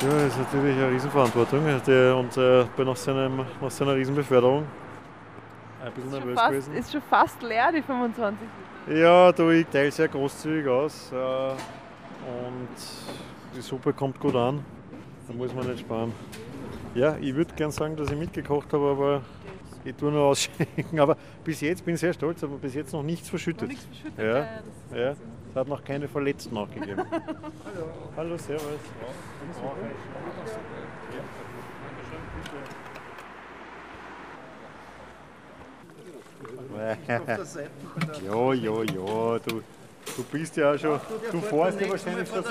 Ja, 0.00 0.08
das 0.10 0.26
ist 0.26 0.38
natürlich 0.38 0.76
eine 0.76 0.90
Riesenverantwortung 0.92 1.64
der, 1.84 2.16
und 2.16 2.36
äh, 2.36 2.64
bin 2.76 2.86
nach, 2.86 2.96
seinem, 2.96 3.44
nach 3.60 3.70
seiner 3.70 3.96
Riesenbeförderung 3.96 4.64
ein 5.84 5.92
bisschen 5.92 6.10
nervös 6.10 6.38
fast, 6.38 6.50
gewesen. 6.50 6.74
ist 6.74 6.92
schon 6.92 7.02
fast 7.02 7.42
leer, 7.42 7.72
die 7.72 7.82
25 7.82 8.40
Liter. 8.86 9.00
Ja, 9.00 9.32
du, 9.32 9.50
ich 9.50 9.66
teile 9.66 9.90
sehr 9.90 10.06
großzügig 10.06 10.68
aus 10.68 11.12
äh, 11.12 11.16
und 11.16 12.68
die 13.56 13.60
Suppe 13.60 13.92
kommt 13.92 14.20
gut 14.20 14.36
an. 14.36 14.64
Da 15.26 15.34
muss 15.34 15.52
man 15.52 15.66
nicht 15.66 15.80
sparen. 15.80 16.12
Ja, 16.94 17.16
ich 17.20 17.34
würde 17.34 17.52
gern 17.54 17.70
sagen, 17.70 17.96
dass 17.96 18.10
ich 18.10 18.16
mitgekocht 18.16 18.72
habe, 18.72 18.90
aber 18.90 19.22
ich 19.84 19.94
tue 19.96 20.12
nur 20.12 20.24
ausschenken. 20.26 21.00
Aber 21.00 21.16
bis 21.42 21.60
jetzt 21.60 21.84
bin 21.84 21.94
ich 21.94 22.00
sehr 22.00 22.12
stolz, 22.12 22.42
aber 22.44 22.56
bis 22.56 22.74
jetzt 22.74 22.92
noch 22.92 23.02
nichts 23.02 23.28
verschüttet. 23.28 23.68
Nichts 23.68 23.84
verschüttet. 23.84 24.18
Ja. 24.18 24.96
Ja, 24.96 25.10
es 25.10 25.18
hat 25.60 25.68
noch 25.68 25.84
keine 25.84 26.08
Verletzten 26.08 26.54
nachgegeben. 26.54 27.04
Hallo. 27.10 27.88
Hallo, 28.16 28.36
servus. 28.36 28.64
Ja, 38.24 38.52
ja, 38.52 38.82
ja, 38.82 39.38
du, 39.38 39.62
du 40.16 40.22
bist 40.30 40.56
ja 40.56 40.72
auch 40.72 40.78
schon, 40.78 41.00
du 41.32 41.40
fährst 41.40 41.80
ja 41.80 41.90
wahrscheinlich 41.90 42.28
schon. 42.28 42.42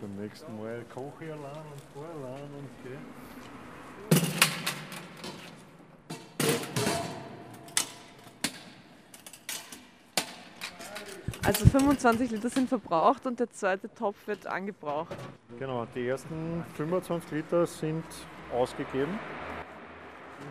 Beim 0.00 0.16
nächsten 0.20 0.56
Mal 0.56 0.84
koche 0.94 1.24
ich 1.24 1.32
allein 1.32 1.42
und 1.42 1.82
fahre 1.94 2.26
allein 2.26 2.42
und 2.42 2.68
gell. 2.82 2.98
Also 11.44 11.66
25 11.66 12.30
Liter 12.30 12.48
sind 12.48 12.68
verbraucht 12.68 13.26
und 13.26 13.40
der 13.40 13.50
zweite 13.50 13.92
Topf 13.92 14.28
wird 14.28 14.46
angebraucht. 14.46 15.16
Genau, 15.58 15.86
die 15.92 16.06
ersten 16.06 16.64
25 16.76 17.32
Liter 17.32 17.66
sind 17.66 18.04
ausgegeben 18.52 19.18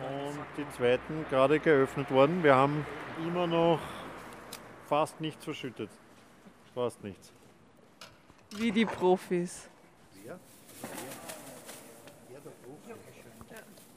und 0.02 0.38
die 0.58 0.76
zweiten 0.76 1.24
gerade 1.30 1.58
geöffnet 1.60 2.10
worden. 2.10 2.42
Wir 2.42 2.54
haben 2.54 2.84
immer 3.26 3.46
noch 3.46 3.80
fast 4.86 5.18
nichts 5.18 5.44
verschüttet. 5.44 5.88
Fast 6.74 7.02
nichts. 7.02 7.32
Wie 8.56 8.70
die 8.70 8.84
Profis. 8.84 9.70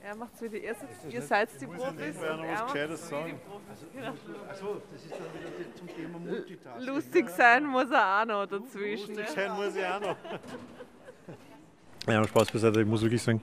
Er 0.05 0.15
macht 0.15 0.39
wie 0.39 0.49
die 0.49 0.59
erste. 0.59 0.85
Ihr 1.09 1.21
seid 1.23 1.49
die 1.59 1.65
Profis. 1.65 2.15
und 2.15 2.37
noch 2.37 2.43
was 2.43 2.59
macht's 2.59 2.73
Gescheites 2.73 3.09
sagen? 3.09 3.39
Achso, 4.47 4.81
das 4.91 5.03
ist 5.03 5.11
dann 5.11 5.19
wieder 5.33 5.75
zum 5.75 5.87
Thema 5.87 6.19
Multitasking. 6.19 6.85
Lustig 6.85 7.29
sein 7.29 7.65
muss 7.65 7.89
er 7.89 8.21
auch 8.21 8.25
noch 8.25 8.45
dazwischen. 8.45 9.15
Lustig 9.15 9.29
sein 9.29 9.51
muss 9.53 9.75
ich 9.75 9.83
auch 9.85 10.01
noch. 10.01 10.17
Ja, 12.07 12.23
Spaß 12.23 12.51
beiseite, 12.51 12.81
ich 12.81 12.87
muss 12.87 13.01
wirklich 13.01 13.23
sagen, 13.23 13.41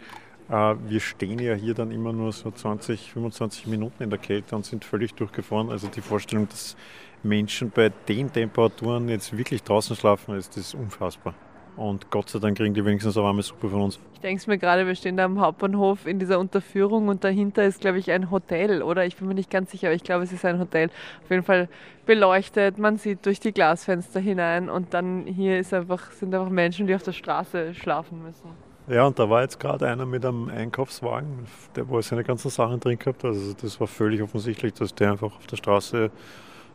äh, 0.48 0.76
wir 0.86 1.00
stehen 1.00 1.40
ja 1.40 1.54
hier 1.54 1.74
dann 1.74 1.90
immer 1.90 2.12
nur 2.12 2.30
so 2.30 2.48
20, 2.48 3.12
25 3.12 3.66
Minuten 3.66 4.04
in 4.04 4.08
der 4.08 4.20
Kälte 4.20 4.54
und 4.54 4.64
sind 4.64 4.84
völlig 4.84 5.14
durchgefahren. 5.14 5.68
Also 5.68 5.88
die 5.88 6.00
Vorstellung, 6.00 6.48
dass 6.48 6.76
Menschen 7.24 7.72
bei 7.72 7.88
den 7.88 8.32
Temperaturen 8.32 9.08
jetzt 9.08 9.36
wirklich 9.36 9.64
draußen 9.64 9.96
schlafen, 9.96 10.36
ist 10.36 10.56
das 10.56 10.66
ist 10.68 10.74
unfassbar. 10.76 11.34
Und 11.76 12.10
Gott 12.10 12.28
sei 12.28 12.38
Dank 12.38 12.58
kriegen 12.58 12.74
die 12.74 12.84
wenigstens 12.84 13.16
eine 13.16 13.24
warme 13.24 13.42
Suppe 13.42 13.68
von 13.68 13.82
uns. 13.82 13.98
Ich 14.14 14.20
denke 14.20 14.42
mir 14.50 14.58
gerade, 14.58 14.86
wir 14.86 14.94
stehen 14.94 15.16
da 15.16 15.24
am 15.24 15.40
Hauptbahnhof 15.40 16.06
in 16.06 16.18
dieser 16.18 16.38
Unterführung 16.38 17.08
und 17.08 17.24
dahinter 17.24 17.64
ist, 17.64 17.80
glaube 17.80 17.98
ich, 17.98 18.10
ein 18.10 18.30
Hotel, 18.30 18.82
oder? 18.82 19.06
Ich 19.06 19.16
bin 19.16 19.26
mir 19.26 19.34
nicht 19.34 19.50
ganz 19.50 19.70
sicher, 19.70 19.88
aber 19.88 19.94
ich 19.94 20.04
glaube, 20.04 20.24
es 20.24 20.32
ist 20.32 20.44
ein 20.44 20.58
Hotel. 20.58 20.90
Auf 21.24 21.30
jeden 21.30 21.42
Fall 21.42 21.68
beleuchtet, 22.04 22.78
man 22.78 22.98
sieht 22.98 23.24
durch 23.24 23.40
die 23.40 23.52
Glasfenster 23.52 24.20
hinein 24.20 24.68
und 24.68 24.92
dann 24.92 25.26
hier 25.26 25.58
ist 25.58 25.72
einfach, 25.72 26.10
sind 26.12 26.34
einfach 26.34 26.50
Menschen, 26.50 26.86
die 26.86 26.94
auf 26.94 27.02
der 27.02 27.12
Straße 27.12 27.74
schlafen 27.74 28.22
müssen. 28.22 28.50
Ja, 28.88 29.06
und 29.06 29.18
da 29.18 29.30
war 29.30 29.42
jetzt 29.42 29.60
gerade 29.60 29.88
einer 29.88 30.04
mit 30.06 30.26
einem 30.26 30.48
Einkaufswagen, 30.48 31.46
der 31.76 31.88
wo 31.88 31.96
er 31.96 32.02
seine 32.02 32.24
ganzen 32.24 32.50
Sachen 32.50 32.80
drin 32.80 32.98
gehabt 32.98 33.22
hat. 33.22 33.30
Also 33.30 33.54
das 33.54 33.80
war 33.80 33.86
völlig 33.86 34.20
offensichtlich, 34.22 34.74
dass 34.74 34.94
der 34.94 35.12
einfach 35.12 35.36
auf 35.36 35.46
der 35.46 35.56
Straße 35.56 36.10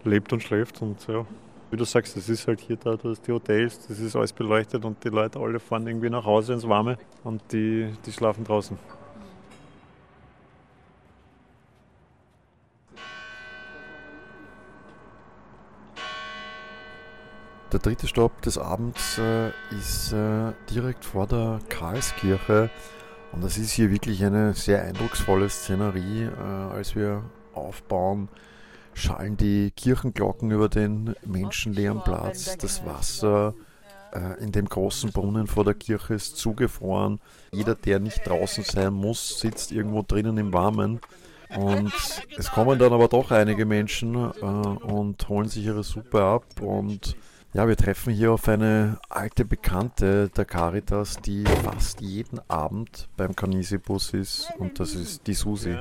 lebt 0.06 0.32
und 0.32 0.42
schläft. 0.42 0.82
Und 0.82 1.06
ja, 1.08 1.26
wie 1.70 1.78
du 1.78 1.86
sagst, 1.86 2.16
das 2.16 2.30
ist 2.30 2.48
halt 2.48 2.62
hier 2.62 2.78
da, 2.78 2.96
du 2.96 3.10
hast 3.10 3.28
die 3.28 3.32
Hotels, 3.32 3.88
das 3.88 4.00
ist 4.00 4.16
alles 4.16 4.34
beleuchtet 4.34 4.86
und 4.86 5.04
die 5.04 5.10
Leute 5.10 5.40
alle 5.40 5.60
fahren 5.60 5.86
irgendwie 5.88 6.10
nach 6.10 6.26
Hause 6.26 6.54
ins 6.54 6.68
Warme 6.68 6.98
und 7.24 7.42
die, 7.52 7.94
die 8.06 8.12
schlafen 8.12 8.44
draußen. 8.44 8.78
Der 17.72 17.80
dritte 17.80 18.08
Stopp 18.08 18.42
des 18.42 18.58
Abends 18.58 19.18
äh, 19.18 19.50
ist 19.78 20.14
äh, 20.14 20.54
direkt 20.70 21.04
vor 21.04 21.28
der 21.28 21.60
Karlskirche 21.68 22.70
und 23.34 23.44
das 23.44 23.58
ist 23.58 23.72
hier 23.72 23.92
wirklich 23.92 24.24
eine 24.24 24.54
sehr 24.54 24.84
eindrucksvolle 24.84 25.50
Szenerie. 25.50 26.24
Äh, 26.24 26.74
als 26.74 26.96
wir 26.96 27.24
aufbauen, 27.54 28.30
schallen 28.98 29.38
die 29.38 29.72
Kirchenglocken 29.72 30.52
über 30.52 30.70
den 30.70 31.16
menschenleeren 31.26 32.04
Platz. 32.04 32.58
Das 32.58 32.86
Wasser 32.86 33.54
äh, 34.12 34.44
in 34.44 34.52
dem 34.52 34.68
großen 34.68 35.12
Brunnen 35.12 35.48
vor 35.48 35.64
der 35.64 35.74
Kirche 35.74 36.16
ist 36.16 36.38
zugefroren. 36.38 37.20
Jeder, 37.52 37.76
der 37.76 38.00
nicht 38.00 38.28
draußen 38.28 38.64
sein 38.64 38.94
muss, 38.94 39.40
sitzt 39.40 39.72
irgendwo 39.72 40.02
drinnen 40.02 40.38
im 40.38 40.54
Warmen. 40.54 41.00
Und 41.56 41.94
es 42.38 42.52
kommen 42.52 42.78
dann 42.78 42.92
aber 42.92 43.08
doch 43.08 43.32
einige 43.32 43.66
Menschen 43.66 44.16
äh, 44.16 44.42
und 44.42 45.30
holen 45.30 45.48
sich 45.48 45.66
ihre 45.66 45.84
Suppe 45.84 46.22
ab 46.22 46.44
und 46.60 47.16
ja, 47.54 47.68
wir 47.68 47.78
treffen 47.78 48.14
hier 48.14 48.34
auf 48.34 48.48
eine 48.50 49.00
alte 49.10 49.46
Bekannte 49.46 50.30
der 50.30 50.46
Caritas, 50.46 51.18
die 51.22 51.46
fast 51.46 52.02
jeden 52.02 52.40
Abend 52.50 53.08
beim 53.16 53.36
Canisibus 53.36 54.14
ist 54.14 54.52
und 54.60 54.80
das 54.80 54.94
ist 54.94 55.26
die 55.26 55.34
Susi. 55.34 55.76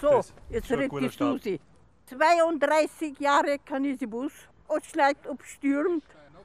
So, 0.00 0.20
jetzt 0.50 0.70
redet 0.70 0.92
die 0.92 1.10
Start. 1.10 1.42
Susi. 1.42 1.60
32 2.08 3.18
Jahre 3.18 3.58
Canisibus, 3.64 4.32
ob 4.68 4.84
schneit, 4.84 5.16
ob 5.28 5.42
stürmt, 5.44 6.04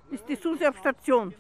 ist 0.10 0.28
die 0.28 0.36
Susi 0.36 0.66
auf 0.66 0.78
Station. 0.78 1.34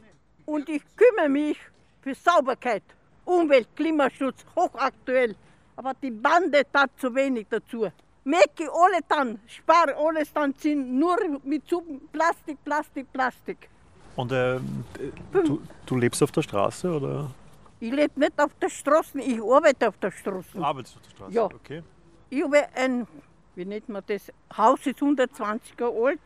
Und 0.46 0.70
ich 0.70 0.84
kümmere 0.96 1.30
mich 1.30 1.58
für 2.02 2.14
Sauberkeit, 2.16 2.84
Umwelt, 3.26 3.68
Klimaschutz, 3.76 4.46
hochaktuell. 4.56 5.36
Aber 5.76 5.94
die 6.02 6.12
Bande 6.12 6.64
tat 6.72 6.92
zu 6.98 7.14
wenig 7.14 7.48
dazu. 7.50 7.88
Mecke 8.24 8.70
alle 8.72 9.00
dann, 9.08 9.40
spar 9.48 9.88
alles 9.98 10.32
dann 10.34 10.54
sind 10.54 11.00
nur 11.00 11.18
mit 11.44 11.68
Suppen, 11.68 12.08
Plastik, 12.12 12.64
Plastik, 12.64 13.12
Plastik. 13.12 13.70
Und 14.16 14.32
ähm, 14.32 14.84
du, 15.32 15.62
du 15.86 15.96
lebst 15.96 16.22
auf 16.22 16.32
der 16.32 16.44
Straße 16.44 16.92
oder 16.92 17.32
Ich 17.80 17.92
lebe 17.92 18.20
nicht 18.20 18.40
auf 18.40 18.52
der 18.62 18.70
Straße, 18.70 19.20
ich 19.20 19.42
arbeite 19.42 19.88
auf 19.88 19.98
der 19.98 20.12
Straße. 20.12 20.60
arbeitest 20.60 20.96
du 20.96 21.00
auf 21.00 21.06
der 21.08 21.12
Straße? 21.16 21.34
Ja. 21.34 21.46
Okay. 21.46 21.84
Ich 22.30 22.44
habe 22.44 22.68
ein, 22.76 23.08
wie 23.56 23.66
nennt 23.66 23.90
man 23.90 24.04
das, 24.08 24.32
Haus 24.56 24.86
ist 24.86 25.02
120 25.02 25.80
Jahre 25.80 26.06
alt. 26.06 26.20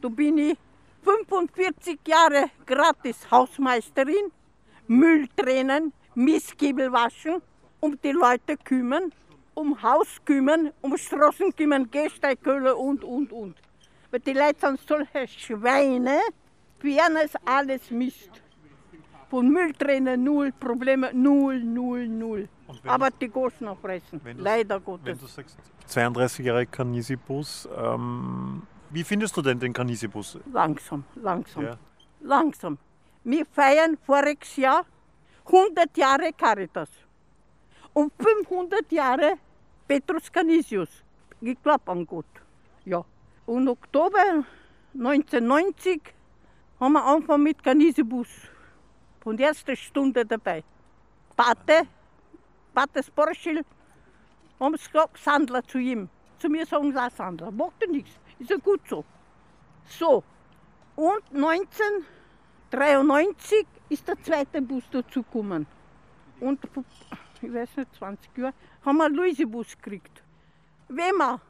Da 0.00 0.08
bin 0.08 0.38
ich 0.38 0.56
45 1.02 1.98
Jahre 2.06 2.50
gratis 2.66 3.30
Hausmeisterin, 3.30 4.32
Müll 4.86 5.28
trennen, 5.36 5.92
Mistkibel 6.14 6.92
waschen, 6.92 7.42
um 7.80 7.98
die 8.02 8.12
Leute 8.12 8.56
kümmern, 8.56 9.12
um 9.54 9.80
Haus 9.82 10.08
kümmern, 10.24 10.72
um 10.80 10.96
Straßen 10.96 11.54
kümmern, 11.54 11.90
Gehsteigköhle 11.90 12.74
und, 12.74 13.04
und, 13.04 13.32
und. 13.32 13.56
Weil 14.10 14.20
die 14.20 14.32
Leute 14.32 14.60
sind 14.60 14.80
solche 14.86 15.28
Schweine, 15.28 16.18
ihnen 16.82 17.16
ist 17.24 17.36
alles 17.44 17.90
Mist. 17.90 18.30
Von 19.28 19.48
Müll 19.50 19.72
trennen 19.74 20.24
null, 20.24 20.52
Probleme 20.58 21.10
null, 21.12 21.60
null, 21.60 22.08
null. 22.08 22.48
Wenn 22.82 22.90
Aber 22.90 23.10
die 23.10 23.28
Goschen 23.28 23.68
aufreißen, 23.68 24.20
wenn 24.24 24.36
du- 24.38 24.42
leider 24.42 24.76
Wenn 24.76 24.84
Gottes. 24.84 25.18
du 25.20 25.26
sagst 25.26 25.58
32 25.86 26.44
Jahre 26.46 26.66
Canisibus, 26.66 27.68
ähm, 27.76 28.62
wie 28.90 29.04
findest 29.04 29.36
du 29.36 29.42
denn 29.42 29.58
den 29.58 29.72
Canisibus? 29.72 30.38
Langsam, 30.52 31.04
langsam, 31.16 31.64
Ja. 31.64 31.76
langsam. 32.20 32.78
Wir 33.24 33.44
feiern 33.46 33.96
voriges 34.06 34.56
Jahr 34.56 34.84
100 35.46 35.96
Jahre 35.96 36.32
Caritas 36.32 36.88
und 37.92 38.12
500 38.18 38.90
Jahre 38.92 39.34
Petrus 39.86 40.30
Canisius. 40.32 40.88
geglaubt 41.42 41.88
an 41.88 42.04
Gott. 42.06 42.26
Ja. 42.84 43.02
Und 43.46 43.66
Oktober 43.66 44.44
1990 44.92 46.00
haben 46.78 46.92
wir 46.92 47.04
angefangen 47.04 47.44
mit 47.44 47.62
Kanisebus. 47.62 48.28
Von 49.22 49.36
der 49.36 49.48
ersten 49.48 49.74
Stunde 49.76 50.24
dabei. 50.26 50.62
Pate, 51.36 51.86
Pates 52.74 53.10
Borschel, 53.10 53.64
haben 54.58 54.76
sie 54.76 54.86
gesagt, 54.86 55.18
Sandler 55.18 55.62
zu 55.66 55.78
ihm. 55.78 56.08
Zu 56.38 56.48
mir 56.48 56.64
sagen 56.66 56.92
sie 56.92 56.98
auch 56.98 57.10
Sandler. 57.10 57.50
Macht 57.50 57.82
ja 57.82 57.88
nichts. 57.88 58.12
Ist 58.38 58.50
ja 58.50 58.56
gut 58.56 58.80
so. 58.88 59.04
So. 59.86 60.22
Und 60.96 61.22
1993 61.34 63.66
ist 63.88 64.06
der 64.06 64.22
zweite 64.22 64.62
Bus 64.62 64.84
dazugekommen. 64.90 65.66
Und 66.40 66.60
ich 67.42 67.52
weiß 67.52 67.76
nicht, 67.76 67.94
20 67.94 68.38
Jahre, 68.38 68.54
haben 68.84 68.98
wir 68.98 69.06
einen 69.06 69.14
Luisebus 69.14 69.76
gekriegt. 69.76 70.22
Wenn 70.88 71.16
man 71.16 71.40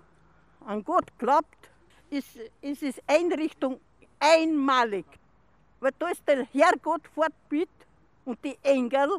an 0.67 0.85
Gott 0.85 1.07
glaubt, 1.19 1.71
ist, 2.11 2.37
ist 2.61 2.83
es 2.83 3.01
Einrichtung 3.07 3.81
einmalig. 4.19 5.07
Weil 5.81 5.93
da 5.99 6.09
ist 6.09 6.23
der 6.27 6.45
Herrgott 6.45 7.03
fortbiet 7.15 7.71
und 8.25 8.45
die 8.45 8.59
Engel 8.63 9.19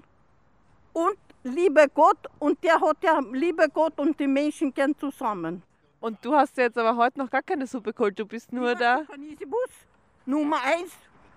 und 0.94 1.18
lieber 1.44 1.88
Gott 1.88 2.18
und 2.40 2.64
der 2.64 2.80
hat 2.80 2.98
ja 3.04 3.20
lieber 3.32 3.68
Gott 3.68 4.00
und 4.00 4.20
die 4.20 4.28
Menschen 4.28 4.74
gern 4.74 4.98
zusammen. 4.98 5.64
Und 6.00 6.18
du 6.24 6.34
hast 6.34 6.58
jetzt 6.58 6.78
aber 6.78 6.96
heute 6.98 7.20
noch 7.20 7.30
gar 7.30 7.44
keine 7.44 7.68
Suppe 7.68 7.94
geholt, 7.94 8.18
du 8.18 8.26
bist 8.26 8.52
nur 8.52 8.74
da. 8.76 9.04
Bus 9.48 9.70
Nummer 10.26 10.58
eins. 10.64 10.92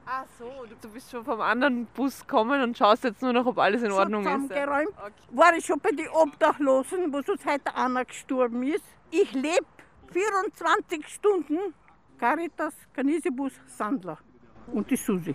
Ach 0.07 0.25
so, 0.38 0.51
du 0.83 0.88
bist 0.90 1.11
schon 1.11 1.25
vom 1.25 1.40
anderen 1.40 1.87
Bus 1.87 2.21
gekommen 2.21 2.62
und 2.62 2.77
schaust 2.77 3.05
jetzt 3.05 3.23
nur 3.23 3.33
noch, 3.33 3.47
ob 3.47 3.59
alles 3.59 3.83
in 3.83 3.90
schon 3.90 3.99
Ordnung 3.99 4.27
ist. 4.27 4.33
zusammengeräumt. 4.33 4.95
War 5.31 5.57
ich 5.57 5.64
schon 5.64 5.81
bei 5.81 5.90
den 5.90 6.09
Obdachlosen, 6.09 7.12
wo 7.12 7.23
sonst 7.23 7.47
heute 7.47 7.75
einer 7.75 8.05
gestorben 8.05 8.62
ist. 8.64 8.85
Ich 9.11 9.33
lebe 9.33 9.64
24 10.12 11.07
Stunden 11.09 11.59
Caritas 12.19 12.75
Kanisebus 12.93 13.53
Sandler 13.67 14.19
und 14.73 14.90
die 14.90 14.97
Susi. 14.97 15.35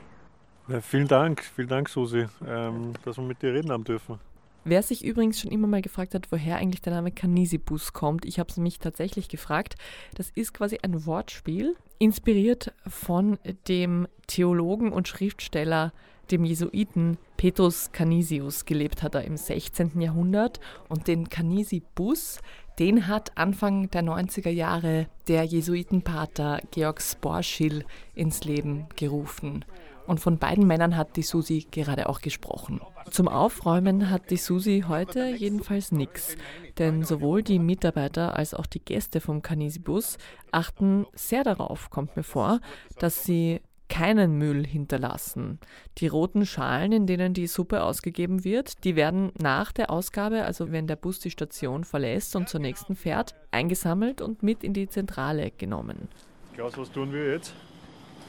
Ja, 0.68 0.82
vielen 0.82 1.08
Dank, 1.08 1.44
vielen 1.44 1.68
Dank, 1.68 1.90
Susi, 1.90 2.28
ähm, 2.48 2.94
dass 3.04 3.18
wir 3.18 3.24
mit 3.24 3.42
dir 3.42 3.54
reden 3.54 3.72
haben 3.72 3.84
dürfen. 3.84 4.20
Wer 4.66 4.84
sich 4.84 5.04
übrigens 5.06 5.40
schon 5.40 5.52
immer 5.52 5.68
mal 5.68 5.82
gefragt 5.82 6.14
hat, 6.14 6.32
woher 6.32 6.58
eigentlich 6.58 6.82
der 6.82 6.94
Name 6.94 7.12
Kanisibus 7.12 7.94
kommt, 7.94 8.26
ich 8.26 8.40
habe 8.40 8.50
es 8.50 8.58
mich 8.58 8.80
tatsächlich 8.80 9.30
gefragt. 9.30 9.76
Das 10.16 10.30
ist 10.36 10.54
quasi 10.54 10.80
ein 10.82 11.06
Wortspiel, 11.06 11.76
inspiriert 11.98 12.74
von 12.88 13.40
dem 13.68 14.08
Theologen 14.28 14.92
und 14.92 15.08
Schriftsteller, 15.08 15.94
dem 16.30 16.46
Jesuiten 16.46 17.18
Petrus 17.38 17.92
Canisius. 17.92 18.66
Gelebt 18.66 19.02
hat 19.02 19.16
er 19.16 19.24
im 19.24 19.38
16. 19.38 20.00
Jahrhundert 20.00 20.60
und 20.88 21.08
den 21.08 21.30
Canisibus, 21.30 22.40
den 22.78 23.08
hat 23.08 23.38
Anfang 23.38 23.90
der 23.90 24.04
90er 24.04 24.50
Jahre 24.50 25.08
der 25.28 25.44
Jesuitenpater 25.44 26.62
Georg 26.72 27.02
Sporschil 27.02 27.86
ins 28.14 28.44
Leben 28.44 28.88
gerufen. 28.96 29.66
Und 30.10 30.20
von 30.20 30.40
beiden 30.40 30.66
Männern 30.66 30.98
hat 30.98 31.18
die 31.18 31.22
Susi 31.22 31.68
gerade 31.70 32.10
auch 32.10 32.22
gesprochen. 32.22 32.82
Zum 33.12 33.28
Aufräumen 33.28 34.10
hat 34.10 34.32
die 34.32 34.38
Susi 34.38 34.86
heute 34.88 35.28
jedenfalls 35.28 35.92
nichts. 35.92 36.36
Denn 36.80 37.04
sowohl 37.04 37.44
die 37.44 37.60
Mitarbeiter 37.60 38.36
als 38.36 38.56
auch 38.56 38.66
die 38.66 38.84
Gäste 38.84 39.22
vom 39.22 39.44
Canisibus 39.44 40.18
achten 40.52 41.06
sehr 41.14 41.44
darauf, 41.44 41.92
kommt 41.92 42.16
mir 42.16 42.24
vor, 42.24 42.60
dass 42.98 43.24
sie 43.24 43.62
keinen 43.88 44.40
Müll 44.40 44.66
hinterlassen. 44.66 45.60
Die 46.00 46.08
roten 46.08 46.48
Schalen, 46.48 46.92
in 46.92 47.06
denen 47.06 47.36
die 47.36 47.46
Suppe 47.46 47.84
ausgegeben 47.84 48.44
wird, 48.44 48.84
die 48.86 48.96
werden 48.96 49.32
nach 49.40 49.72
der 49.72 49.92
Ausgabe, 49.92 50.44
also 50.44 50.72
wenn 50.72 50.88
der 50.88 50.96
Bus 50.96 51.20
die 51.20 51.30
Station 51.30 51.84
verlässt 51.84 52.36
und 52.36 52.50
zur 52.50 52.62
nächsten 52.62 52.96
fährt, 52.96 53.36
eingesammelt 53.52 54.22
und 54.22 54.42
mit 54.42 54.64
in 54.64 54.74
die 54.74 54.90
Zentrale 54.90 55.52
genommen. 55.52 56.08
Klaus, 56.56 56.76
was 56.80 56.92
tun 56.92 57.14
wir 57.14 57.34
jetzt? 57.34 57.54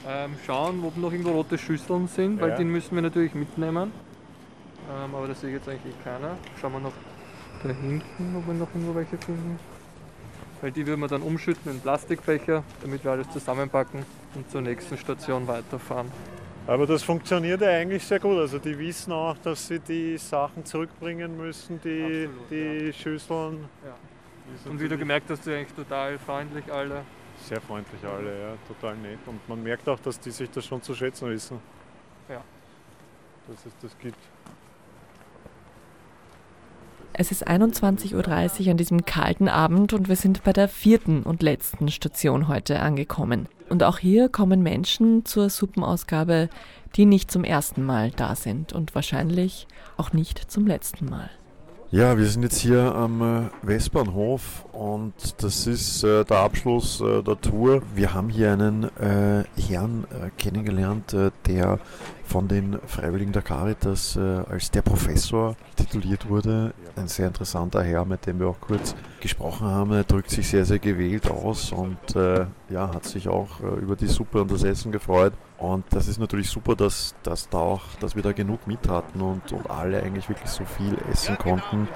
Ähm, 0.07 0.31
schauen, 0.45 0.83
ob 0.83 0.97
noch 0.97 1.11
irgendwo 1.11 1.31
rote 1.31 1.57
Schüsseln 1.57 2.07
sind, 2.07 2.41
weil 2.41 2.49
Ja. 2.51 2.57
die 2.57 2.63
müssen 2.63 2.95
wir 2.95 3.01
natürlich 3.03 3.35
mitnehmen. 3.35 3.91
Ähm, 4.91 5.15
aber 5.15 5.27
das 5.27 5.41
sehe 5.41 5.49
ich 5.49 5.55
jetzt 5.57 5.69
eigentlich 5.69 5.93
eh 5.93 6.03
keiner. 6.03 6.37
Schauen 6.59 6.73
wir 6.73 6.79
noch 6.79 6.93
da 7.61 7.69
hinten, 7.69 8.35
ob 8.35 8.47
wir 8.47 8.53
noch 8.55 8.67
irgendwo 8.73 8.95
welche 8.95 9.17
finden. 9.17 9.59
Weil 10.59 10.71
die 10.71 10.85
würden 10.85 10.99
wir 11.01 11.07
dann 11.07 11.21
umschütten 11.21 11.71
in 11.71 11.79
Plastikbecher, 11.79 12.63
damit 12.81 13.03
wir 13.03 13.11
alles 13.11 13.29
zusammenpacken 13.29 14.03
und 14.35 14.49
zur 14.49 14.61
nächsten 14.61 14.97
Station 14.97 15.47
weiterfahren. 15.47 16.11
Aber 16.67 16.85
das 16.87 17.03
funktioniert 17.03 17.61
ja 17.61 17.69
eigentlich 17.69 18.03
sehr 18.03 18.19
gut. 18.19 18.37
Also 18.37 18.59
die 18.59 18.77
wissen 18.77 19.11
auch, 19.11 19.37
dass 19.39 19.67
sie 19.67 19.79
die 19.79 20.17
Sachen 20.17 20.63
zurückbringen 20.65 21.35
müssen, 21.37 21.79
die, 21.83 22.27
Absolut, 22.27 22.51
die 22.51 22.93
Schüsseln. 22.93 23.65
Ja. 23.85 24.69
Und 24.69 24.79
wie 24.79 24.87
du 24.87 24.97
gemerkt 24.97 25.29
hast, 25.29 25.45
die 25.45 25.51
eigentlich 25.53 25.73
total 25.73 26.17
freundlich 26.19 26.71
alle. 26.71 27.01
Sehr 27.47 27.61
freundlich 27.61 28.03
alle, 28.03 28.39
ja, 28.39 28.53
total 28.67 28.95
nett. 28.97 29.19
Und 29.25 29.47
man 29.49 29.61
merkt 29.61 29.87
auch, 29.89 29.99
dass 29.99 30.19
die 30.19 30.31
sich 30.31 30.49
das 30.49 30.65
schon 30.65 30.81
zu 30.81 30.93
schätzen 30.93 31.29
wissen. 31.29 31.59
Ja. 32.29 32.41
Dass 33.47 33.65
es 33.65 33.73
das 33.81 33.97
gibt. 33.97 34.17
Es 37.13 37.31
ist 37.31 37.47
21.30 37.47 38.65
Uhr 38.65 38.71
an 38.71 38.77
diesem 38.77 39.05
kalten 39.05 39.49
Abend 39.49 39.91
und 39.93 40.07
wir 40.07 40.15
sind 40.15 40.43
bei 40.43 40.53
der 40.53 40.69
vierten 40.69 41.23
und 41.23 41.43
letzten 41.43 41.89
Station 41.89 42.47
heute 42.47 42.79
angekommen. 42.79 43.49
Und 43.69 43.83
auch 43.83 43.99
hier 43.99 44.29
kommen 44.29 44.63
Menschen 44.63 45.25
zur 45.25 45.49
Suppenausgabe, 45.49 46.49
die 46.95 47.05
nicht 47.05 47.29
zum 47.29 47.43
ersten 47.43 47.83
Mal 47.83 48.11
da 48.11 48.35
sind 48.35 48.73
und 48.73 48.95
wahrscheinlich 48.95 49.67
auch 49.97 50.13
nicht 50.13 50.51
zum 50.51 50.67
letzten 50.67 51.05
Mal. 51.05 51.29
Ja, 51.93 52.17
wir 52.17 52.25
sind 52.27 52.43
jetzt 52.43 52.59
hier 52.59 52.95
am 52.95 53.21
äh, 53.21 53.67
Westbahnhof 53.67 54.63
und 54.71 55.13
das 55.43 55.67
ist 55.67 56.05
äh, 56.05 56.23
der 56.23 56.37
Abschluss 56.37 57.01
äh, 57.01 57.21
der 57.21 57.41
Tour. 57.41 57.81
Wir 57.93 58.13
haben 58.13 58.29
hier 58.29 58.53
einen 58.53 58.85
äh, 58.97 59.43
Herrn 59.59 60.05
äh, 60.09 60.29
kennengelernt, 60.37 61.13
äh, 61.13 61.31
der 61.47 61.79
von 62.31 62.47
den 62.47 62.79
Freiwilligen 62.87 63.33
der 63.33 63.41
Caritas 63.41 64.15
äh, 64.15 64.21
als 64.49 64.71
der 64.71 64.81
Professor 64.81 65.57
tituliert 65.75 66.29
wurde. 66.29 66.73
Ein 66.95 67.09
sehr 67.09 67.27
interessanter 67.27 67.83
Herr, 67.83 68.05
mit 68.05 68.25
dem 68.25 68.39
wir 68.39 68.47
auch 68.47 68.61
kurz 68.61 68.95
gesprochen 69.19 69.67
haben. 69.67 69.91
Er 69.91 70.05
drückt 70.05 70.29
sich 70.29 70.47
sehr, 70.47 70.63
sehr 70.63 70.79
gewählt 70.79 71.29
aus 71.29 71.73
und 71.73 72.15
äh, 72.15 72.45
ja, 72.69 72.93
hat 72.93 73.03
sich 73.03 73.27
auch 73.27 73.59
äh, 73.59 73.81
über 73.81 73.97
die 73.97 74.07
Suppe 74.07 74.41
und 74.41 74.49
das 74.49 74.63
Essen 74.63 74.93
gefreut. 74.93 75.33
Und 75.57 75.83
das 75.89 76.07
ist 76.07 76.19
natürlich 76.19 76.49
super, 76.49 76.73
dass, 76.73 77.15
dass, 77.21 77.49
da 77.49 77.57
auch, 77.57 77.83
dass 77.99 78.15
wir 78.15 78.23
da 78.23 78.31
genug 78.31 78.65
mit 78.65 78.87
hatten 78.87 79.19
und, 79.19 79.51
und 79.51 79.69
alle 79.69 80.01
eigentlich 80.01 80.29
wirklich 80.29 80.49
so 80.49 80.63
viel 80.63 80.97
essen 81.11 81.37
konnten, 81.37 81.89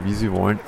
wie 0.00 0.14
sie 0.14 0.32
wollen. 0.32 0.58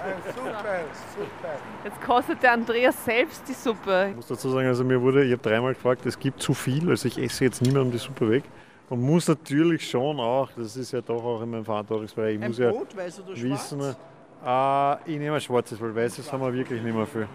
Jetzt 1.82 2.00
kostet 2.02 2.40
der 2.44 2.52
Andreas 2.52 3.04
selbst 3.04 3.42
die 3.48 3.54
Suppe. 3.54 4.06
Ich 4.10 4.16
muss 4.16 4.28
dazu 4.28 4.48
sagen, 4.48 4.68
also 4.68 4.84
mir 4.84 5.02
wurde, 5.02 5.24
ich 5.24 5.32
habe 5.32 5.42
dreimal 5.42 5.74
gefragt, 5.74 6.06
es 6.06 6.20
gibt 6.20 6.40
zu 6.40 6.54
viel, 6.54 6.88
also 6.88 7.08
ich 7.08 7.18
esse 7.18 7.44
jetzt 7.44 7.62
niemandem 7.62 7.90
die 7.90 7.98
Suppe 7.98 8.30
weg. 8.30 8.44
Und 8.88 9.02
muss 9.02 9.28
natürlich 9.28 9.88
schon 9.88 10.18
auch, 10.18 10.50
das 10.56 10.76
ist 10.76 10.92
ja 10.92 11.00
doch 11.02 11.22
auch 11.22 11.42
in 11.42 11.50
meinem 11.50 11.64
Verantwortungsbereich, 11.64 12.36
ich 12.36 12.42
Ein 12.42 12.48
muss 12.48 12.58
ja 12.58 12.70
Brot, 12.70 12.96
weiß 12.96 13.20
oder 13.20 13.36
wissen, 13.36 13.80
schwarz? 13.80 15.04
äh, 15.06 15.12
ich 15.12 15.18
nehme 15.18 15.34
ein 15.34 15.40
schwarzes, 15.40 15.80
weil 15.80 15.94
weißes 15.94 16.32
haben 16.32 16.40
wir 16.40 16.52
wirklich 16.54 16.82
nicht 16.82 16.94
mehr 16.94 17.06
viel. 17.06 17.28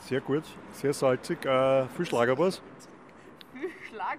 Sehr 0.00 0.20
gut, 0.20 0.44
sehr 0.72 0.92
salzig, 0.92 1.44
äh, 1.46 1.86
viel 1.88 2.04
Schlagerbass. 2.04 2.60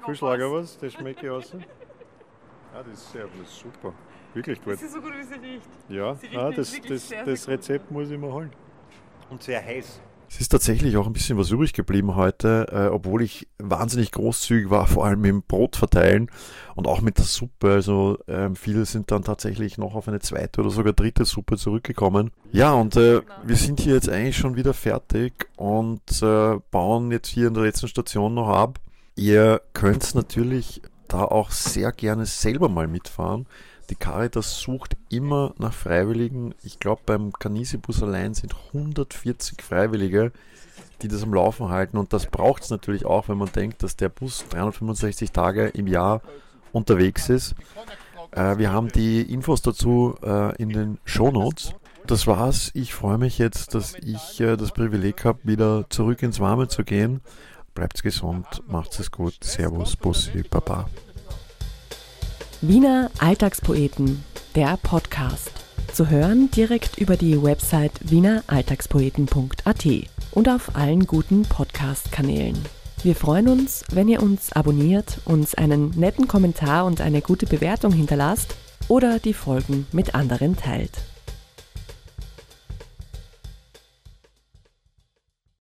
Viel 0.05 0.15
Schlagerbass, 0.15 0.77
das 0.79 0.93
schmecke 0.93 1.25
ich 1.25 1.31
aus. 1.31 1.51
Ja, 1.53 2.83
das 2.83 2.93
ist 2.93 3.11
sehr 3.11 3.25
das 3.25 3.47
ist 3.47 3.59
super. 3.59 3.93
Wirklich 4.33 4.63
gut. 4.63 4.73
Das 4.73 4.81
ist 4.81 4.93
so 4.93 5.01
gut, 5.01 5.13
wie 5.17 5.23
sie 5.23 5.35
riecht. 5.35 5.69
Ja, 5.89 6.15
Sie 6.15 6.27
riecht 6.27 6.37
ah, 6.39 6.51
das, 6.51 6.71
das, 6.71 6.87
das 6.87 7.07
sehr 7.09 7.25
gut. 7.25 7.47
Rezept 7.47 7.91
muss 7.91 8.09
ich 8.09 8.17
mir 8.17 8.31
holen. 8.31 8.51
Und 9.29 9.43
sehr 9.43 9.63
heiß. 9.63 9.99
Es 10.33 10.39
ist 10.39 10.47
tatsächlich 10.47 10.95
auch 10.95 11.07
ein 11.07 11.13
bisschen 11.13 11.37
was 11.37 11.51
übrig 11.51 11.73
geblieben 11.73 12.15
heute, 12.15 12.65
äh, 12.71 12.87
obwohl 12.87 13.21
ich 13.21 13.49
wahnsinnig 13.59 14.13
großzügig 14.13 14.69
war, 14.69 14.87
vor 14.87 15.05
allem 15.05 15.25
im 15.25 15.43
Brot 15.43 15.75
verteilen 15.75 16.31
und 16.73 16.87
auch 16.87 17.01
mit 17.01 17.17
der 17.17 17.25
Suppe. 17.25 17.73
Also 17.73 18.17
ähm, 18.29 18.55
viele 18.55 18.85
sind 18.85 19.11
dann 19.11 19.25
tatsächlich 19.25 19.77
noch 19.77 19.93
auf 19.93 20.07
eine 20.07 20.21
zweite 20.21 20.61
oder 20.61 20.69
sogar 20.69 20.93
dritte 20.93 21.25
Suppe 21.25 21.57
zurückgekommen. 21.57 22.31
Ja, 22.53 22.71
und 22.71 22.95
äh, 22.95 23.21
wir 23.43 23.57
sind 23.57 23.81
hier 23.81 23.95
jetzt 23.95 24.07
eigentlich 24.07 24.37
schon 24.37 24.55
wieder 24.55 24.73
fertig 24.73 25.33
und 25.57 26.21
äh, 26.21 26.59
bauen 26.71 27.11
jetzt 27.11 27.27
hier 27.27 27.49
in 27.49 27.53
der 27.53 27.63
letzten 27.63 27.89
Station 27.89 28.33
noch 28.33 28.47
ab. 28.47 28.79
Ihr 29.17 29.61
könnt 29.73 30.15
natürlich 30.15 30.81
da 31.09 31.25
auch 31.25 31.51
sehr 31.51 31.91
gerne 31.91 32.25
selber 32.25 32.69
mal 32.69 32.87
mitfahren. 32.87 33.47
Die 33.91 33.95
Caritas 33.95 34.61
sucht 34.61 34.95
immer 35.09 35.53
nach 35.57 35.73
Freiwilligen. 35.73 36.55
Ich 36.63 36.79
glaube, 36.79 37.01
beim 37.05 37.33
Canisibus 37.33 38.01
allein 38.01 38.33
sind 38.33 38.55
140 38.73 39.61
Freiwillige, 39.61 40.31
die 41.01 41.09
das 41.09 41.23
am 41.23 41.33
Laufen 41.33 41.67
halten. 41.67 41.97
Und 41.97 42.13
das 42.13 42.27
braucht 42.27 42.63
es 42.63 42.69
natürlich 42.69 43.05
auch, 43.05 43.27
wenn 43.27 43.37
man 43.37 43.51
denkt, 43.51 43.83
dass 43.83 43.97
der 43.97 44.07
Bus 44.07 44.45
365 44.49 45.33
Tage 45.33 45.67
im 45.67 45.87
Jahr 45.87 46.21
unterwegs 46.71 47.27
ist. 47.27 47.53
Äh, 48.31 48.57
wir 48.57 48.71
haben 48.71 48.87
die 48.87 49.23
Infos 49.23 49.61
dazu 49.61 50.15
äh, 50.23 50.55
in 50.55 50.69
den 50.69 50.97
Shownotes. 51.03 51.75
Das 52.07 52.27
war's. 52.27 52.71
Ich 52.73 52.93
freue 52.93 53.17
mich 53.17 53.39
jetzt, 53.39 53.75
dass 53.75 53.95
ich 53.95 54.39
äh, 54.39 54.55
das 54.55 54.71
Privileg 54.71 55.25
habe, 55.25 55.39
wieder 55.43 55.85
zurück 55.89 56.23
ins 56.23 56.39
Warme 56.39 56.69
zu 56.69 56.85
gehen. 56.85 57.19
Bleibt 57.73 58.01
gesund, 58.03 58.45
macht's 58.69 58.99
es 58.99 59.11
gut. 59.11 59.43
Servus, 59.43 59.97
Bussi, 59.97 60.43
Baba. 60.49 60.87
Wiener 62.63 63.09
Alltagspoeten, 63.17 64.23
der 64.53 64.77
Podcast. 64.77 65.51
Zu 65.91 66.11
hören 66.11 66.51
direkt 66.51 66.99
über 66.99 67.17
die 67.17 67.41
Website 67.41 67.93
wieneralltagspoeten.at 68.03 69.87
und 70.33 70.47
auf 70.47 70.75
allen 70.75 71.07
guten 71.07 71.41
Podcast-Kanälen. 71.41 72.55
Wir 73.01 73.15
freuen 73.15 73.47
uns, 73.47 73.83
wenn 73.91 74.07
ihr 74.07 74.21
uns 74.21 74.51
abonniert, 74.53 75.21
uns 75.25 75.55
einen 75.55 75.89
netten 75.99 76.27
Kommentar 76.27 76.85
und 76.85 77.01
eine 77.01 77.23
gute 77.23 77.47
Bewertung 77.47 77.93
hinterlasst 77.93 78.55
oder 78.87 79.17
die 79.17 79.33
Folgen 79.33 79.87
mit 79.91 80.13
anderen 80.13 80.55
teilt. 80.55 81.01